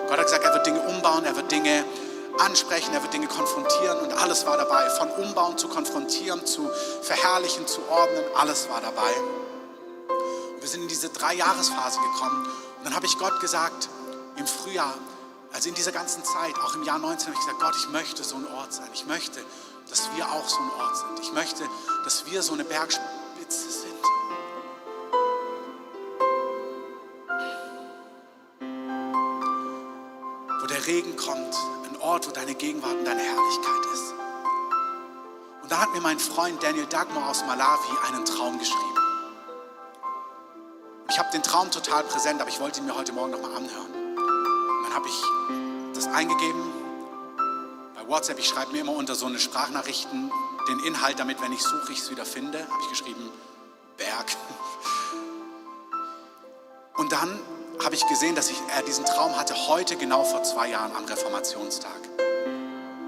[0.08, 1.86] Gott hat gesagt, er wird Dinge umbauen, er wird Dinge
[2.40, 4.90] ansprechen, er wird Dinge konfrontieren und alles war dabei.
[4.92, 6.70] Von umbauen zu konfrontieren, zu
[7.02, 9.12] verherrlichen, zu ordnen, alles war dabei.
[10.56, 13.90] Und wir sind in diese drei Jahresphase gekommen und dann habe ich Gott gesagt,
[14.36, 14.94] im Frühjahr,
[15.54, 18.24] also in dieser ganzen Zeit, auch im Jahr 19, habe ich gesagt, Gott, ich möchte
[18.24, 18.90] so ein Ort sein.
[18.94, 19.40] Ich möchte,
[19.94, 21.20] dass wir auch so ein Ort sind.
[21.22, 21.70] Ich möchte,
[22.04, 23.94] dass wir so eine Bergspitze sind.
[30.60, 31.56] Wo der Regen kommt,
[31.88, 34.14] ein Ort, wo deine Gegenwart und deine Herrlichkeit ist.
[35.62, 38.98] Und da hat mir mein Freund Daniel Dagmar aus Malawi einen Traum geschrieben.
[41.08, 43.94] Ich habe den Traum total präsent, aber ich wollte ihn mir heute Morgen nochmal anhören.
[44.18, 46.83] Und dann habe ich das eingegeben
[48.04, 48.40] bei WhatsApp.
[48.40, 50.32] Ich schreibe mir immer unter so eine Sprachnachrichten
[50.68, 52.60] den Inhalt, damit, wenn ich suche, ich es wieder finde.
[52.60, 53.30] Habe ich geschrieben,
[53.98, 54.36] Berg.
[56.96, 57.40] Und dann
[57.84, 61.06] habe ich gesehen, dass ich, er diesen Traum hatte heute genau vor zwei Jahren am
[61.06, 61.92] Reformationstag.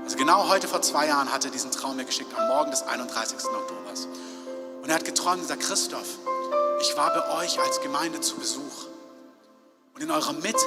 [0.04, 2.84] Also genau heute vor zwei Jahren hat er diesen Traum mir geschickt, am Morgen des
[2.84, 3.38] 31.
[3.46, 4.08] Oktobers.
[4.82, 6.08] Und er hat geträumt und gesagt, Christoph,
[6.82, 8.86] ich war bei euch als Gemeinde zu Besuch.
[9.94, 10.58] Und in eurer Mitte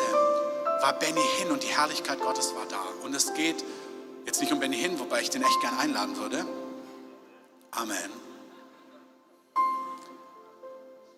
[0.80, 2.80] war Benny hin und die Herrlichkeit Gottes war da.
[3.04, 3.62] Und es geht
[4.28, 6.44] jetzt nicht um Benny hin, wobei ich den echt gern einladen würde.
[7.70, 8.10] Amen.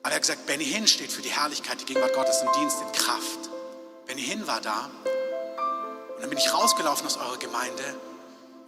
[0.02, 2.78] Aber er hat gesagt, Benny Hinn steht für die Herrlichkeit, die Gegenwart Gottes im Dienst,
[2.80, 3.50] in Kraft.
[4.06, 4.88] Benny Hinn war da.
[6.14, 7.82] Und dann bin ich rausgelaufen aus eurer Gemeinde.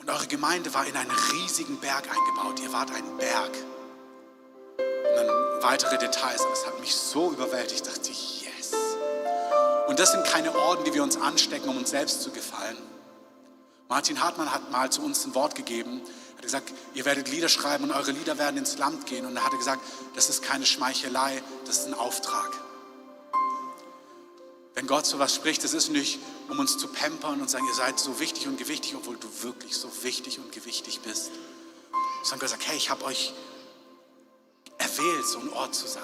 [0.01, 2.59] Und eure Gemeinde war in einen riesigen Berg eingebaut.
[2.61, 3.57] Ihr wart ein Berg.
[4.77, 5.29] Und dann
[5.63, 6.43] weitere Details.
[6.43, 7.87] Aber es hat mich so überwältigt.
[7.87, 8.73] Ich dachte, yes.
[9.87, 12.92] Und das sind keine Orden, die wir uns anstecken, um uns selbst zu gefallen.
[13.93, 16.01] Martin Hartmann hat mal zu uns ein Wort gegeben
[16.37, 19.27] hat gesagt, ihr werdet Lieder schreiben und eure Lieder werden ins Land gehen.
[19.27, 19.83] Und er hatte gesagt,
[20.17, 22.51] das ist keine Schmeichelei, das ist ein Auftrag.
[24.73, 27.75] Wenn Gott so was spricht, das ist nicht, um uns zu pampern und sagen, ihr
[27.75, 31.31] seid so wichtig und gewichtig, obwohl du wirklich so wichtig und gewichtig bist.
[32.23, 33.35] Sondern Gott sagt, hey, ich habe euch
[34.79, 36.03] erwählt, so ein Ort zu sein.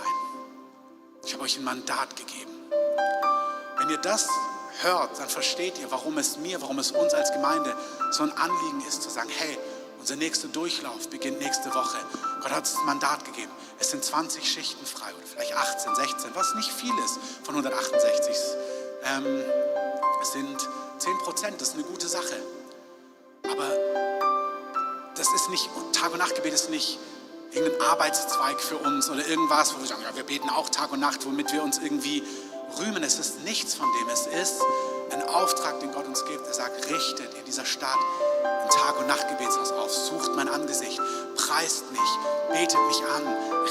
[1.25, 2.53] Ich habe euch ein Mandat gegeben.
[3.79, 4.29] Wenn ihr das
[4.83, 7.75] hört, dann versteht ihr, warum es mir, warum es uns als Gemeinde
[8.11, 9.59] so ein Anliegen ist, zu sagen, hey,
[10.01, 11.99] unser nächster Durchlauf beginnt nächste Woche.
[12.41, 13.51] Gott hat uns das Mandat gegeben.
[13.79, 18.37] Es sind 20 Schichten frei oder vielleicht 18, 16, was nicht viel ist von 168.
[19.05, 19.45] Ähm,
[20.23, 20.69] es sind
[20.99, 22.43] 10 Prozent, das ist eine gute Sache.
[23.45, 23.69] Aber
[25.17, 26.99] das ist nicht, Tag und Nachtgebet ist nicht
[27.51, 31.01] irgendein Arbeitszweig für uns oder irgendwas, wo wir sagen, ja, wir beten auch Tag und
[31.01, 32.23] Nacht, womit wir uns irgendwie
[32.79, 33.03] rühmen.
[33.03, 34.09] Es ist nichts von dem.
[34.09, 34.63] Es ist
[35.11, 36.47] ein Auftrag, den Gott uns gibt.
[36.47, 37.99] Er sagt, richtet in dieser Stadt
[38.45, 41.01] ein Tag- und Nachtgebetshaus auf, sucht mein Angesicht,
[41.37, 42.01] preist mich,
[42.51, 43.23] betet mich an,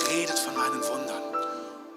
[0.09, 1.23] redet von meinen Wundern.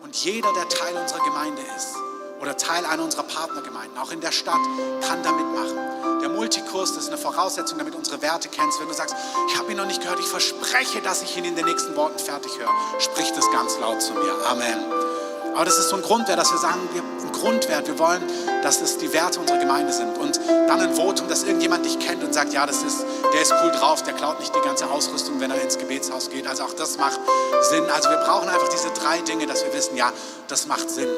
[0.02, 1.96] Und jeder, der Teil unserer Gemeinde ist
[2.40, 4.60] oder Teil einer unserer Partnergemeinden, auch in der Stadt,
[5.06, 6.20] kann da mitmachen.
[6.20, 8.80] Der Multikurs, das ist eine Voraussetzung, damit unsere Werte kennst.
[8.80, 9.14] Wenn du sagst,
[9.48, 12.18] ich habe ihn noch nicht gehört, ich verspreche, dass ich ihn in den nächsten Worten
[12.18, 14.34] fertig höre, sprich das ganz laut zu mir.
[14.46, 15.09] Amen.
[15.54, 18.22] Aber das ist so ein Grundwert, dass wir sagen, wir, ein Grundwert, wir wollen,
[18.62, 20.16] dass es die Werte unserer Gemeinde sind.
[20.18, 23.52] Und dann ein Votum, dass irgendjemand dich kennt und sagt, ja, das ist, der ist
[23.62, 26.46] cool drauf, der klaut nicht die ganze Ausrüstung, wenn er ins Gebetshaus geht.
[26.46, 27.20] Also auch das macht
[27.62, 27.84] Sinn.
[27.94, 30.12] Also wir brauchen einfach diese drei Dinge, dass wir wissen, ja,
[30.48, 31.08] das macht Sinn.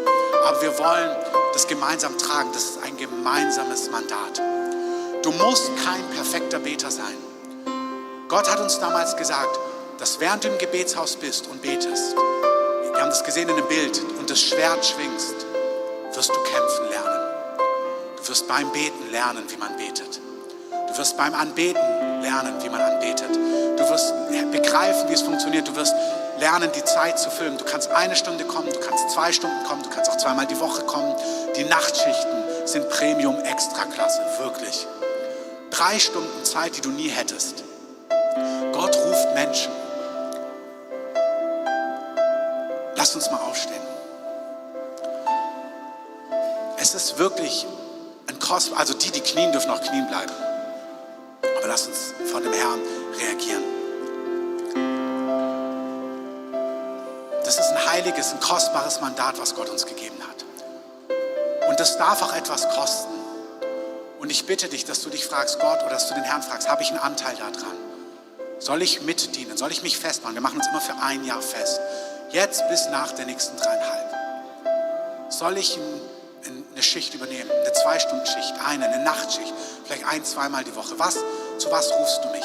[0.45, 1.17] Aber wir wollen
[1.53, 2.51] das gemeinsam tragen.
[2.53, 4.41] Das ist ein gemeinsames Mandat.
[5.23, 7.17] Du musst kein perfekter Beter sein.
[8.29, 9.59] Gott hat uns damals gesagt,
[9.99, 12.17] dass während du im Gebetshaus bist und betest,
[12.93, 15.35] wir haben das gesehen in dem Bild, und das Schwert schwingst,
[16.15, 17.21] wirst du kämpfen lernen.
[18.17, 20.21] Du wirst beim Beten lernen, wie man betet.
[20.89, 21.83] Du wirst beim Anbeten
[22.21, 23.31] lernen, wie man anbetet.
[23.31, 24.13] Du wirst
[24.53, 25.67] begreifen, wie es funktioniert.
[25.67, 25.95] Du wirst
[26.39, 27.57] lernen, die Zeit zu füllen.
[27.57, 30.61] Du kannst eine Stunde kommen, du kannst zwei Stunden kommen, du kannst auch zweimal die
[30.61, 31.15] Woche kommen.
[31.57, 34.87] Die Nachtschichten sind Premium Extraklasse, wirklich.
[35.71, 37.65] Drei Stunden Zeit, die du nie hättest.
[38.73, 39.82] Gott ruft Menschen.
[43.03, 43.83] Lass uns mal aufstehen.
[46.79, 47.67] Es ist wirklich
[48.29, 50.31] ein Kost, also die, die knien, dürfen auch knien bleiben.
[51.59, 52.81] Aber lass uns vor dem Herrn
[53.19, 53.65] reagieren.
[57.45, 60.45] Das ist ein heiliges, ein kostbares Mandat, was Gott uns gegeben hat.
[61.69, 63.15] Und das darf auch etwas kosten.
[64.21, 66.69] Und ich bitte dich, dass du dich fragst, Gott, oder dass du den Herrn fragst,
[66.69, 67.77] habe ich einen Anteil daran?
[68.61, 69.57] Soll ich mitdienen?
[69.57, 70.37] Soll ich mich festmachen?
[70.37, 71.81] Wir machen uns immer für ein Jahr fest.
[72.33, 74.11] Jetzt bis nach der nächsten dreieinhalb.
[75.29, 75.79] Soll ich
[76.73, 77.51] eine Schicht übernehmen?
[77.51, 79.53] Eine Zwei-Stunden-Schicht, eine, eine Nachtschicht,
[79.85, 80.99] vielleicht ein, zweimal die Woche.
[80.99, 81.19] Was,
[81.59, 82.45] zu was rufst du mich?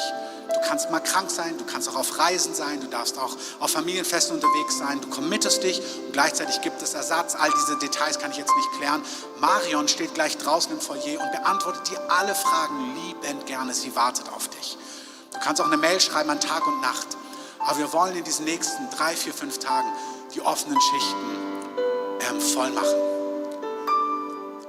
[0.52, 3.70] Du kannst mal krank sein, du kannst auch auf Reisen sein, du darfst auch auf
[3.70, 7.34] Familienfesten unterwegs sein, du committest dich und gleichzeitig gibt es Ersatz.
[7.34, 9.02] All diese Details kann ich jetzt nicht klären.
[9.40, 13.74] Marion steht gleich draußen im Foyer und beantwortet dir alle Fragen liebend gerne.
[13.74, 14.76] Sie wartet auf dich.
[15.32, 17.17] Du kannst auch eine Mail schreiben an Tag und Nacht.
[17.58, 19.88] Aber wir wollen in diesen nächsten drei, vier, fünf Tagen
[20.34, 21.38] die offenen Schichten
[22.30, 22.96] ähm, voll machen.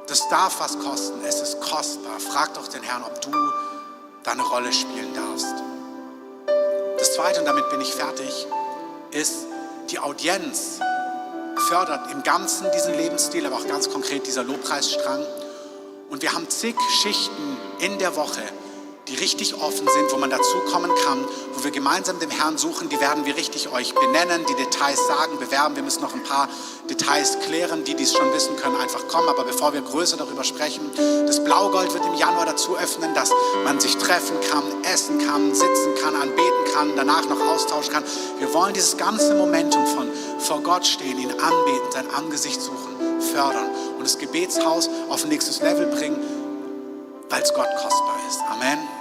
[0.08, 1.24] Das darf was kosten.
[1.24, 2.20] Es ist kostbar.
[2.20, 3.32] Frag doch den Herrn, ob du
[4.24, 5.54] deine Rolle spielen darfst.
[6.98, 8.48] Das Zweite, und damit bin ich fertig,
[9.12, 9.46] ist
[9.90, 10.80] die Audienz
[11.70, 15.26] fördert im Ganzen diesen Lebensstil, aber auch ganz konkret dieser Lobpreisstrang.
[16.10, 18.42] Und wir haben zig Schichten in der Woche,
[19.10, 23.00] die richtig offen sind, wo man dazukommen kann, wo wir gemeinsam dem Herrn suchen, die
[23.00, 25.76] werden wir richtig euch benennen, die Details sagen, bewerben.
[25.76, 26.48] Wir müssen noch ein paar
[26.90, 27.84] Details klären.
[27.84, 29.28] Die, die es schon wissen, können einfach kommen.
[29.30, 30.92] Aber bevor wir größer darüber sprechen,
[31.26, 33.32] das Blaugold wird im Januar dazu öffnen, dass
[33.64, 38.04] man sich treffen kann, essen kann, sitzen kann, anbeten kann, danach noch austauschen kann.
[38.38, 40.08] Wir wollen dieses ganze Momentum von
[40.40, 45.62] vor Gott stehen, ihn anbeten, sein Angesicht suchen, fördern und das Gebetshaus auf ein nächstes
[45.62, 46.20] Level bringen,
[47.30, 48.40] weil es Gott kostbar ist.
[48.50, 48.99] Amen.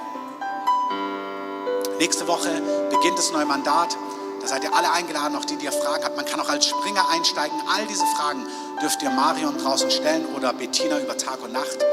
[1.99, 3.97] Nächste Woche beginnt das neue Mandat.
[4.41, 6.17] Da seid ihr alle eingeladen, auch die, die ihr Fragen habt.
[6.17, 7.61] Man kann auch als Springer einsteigen.
[7.75, 8.47] All diese Fragen
[8.81, 11.85] dürft ihr Marion draußen stellen oder Bettina über Tag und Nacht.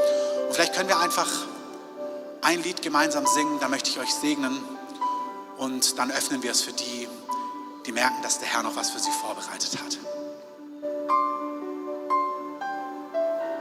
[0.46, 1.28] Und vielleicht können wir einfach
[2.42, 3.58] ein Lied gemeinsam singen.
[3.60, 4.62] Da möchte ich euch segnen.
[5.58, 7.08] Und dann öffnen wir es für die,
[7.84, 9.98] die merken, dass der Herr noch was für sie vorbereitet hat.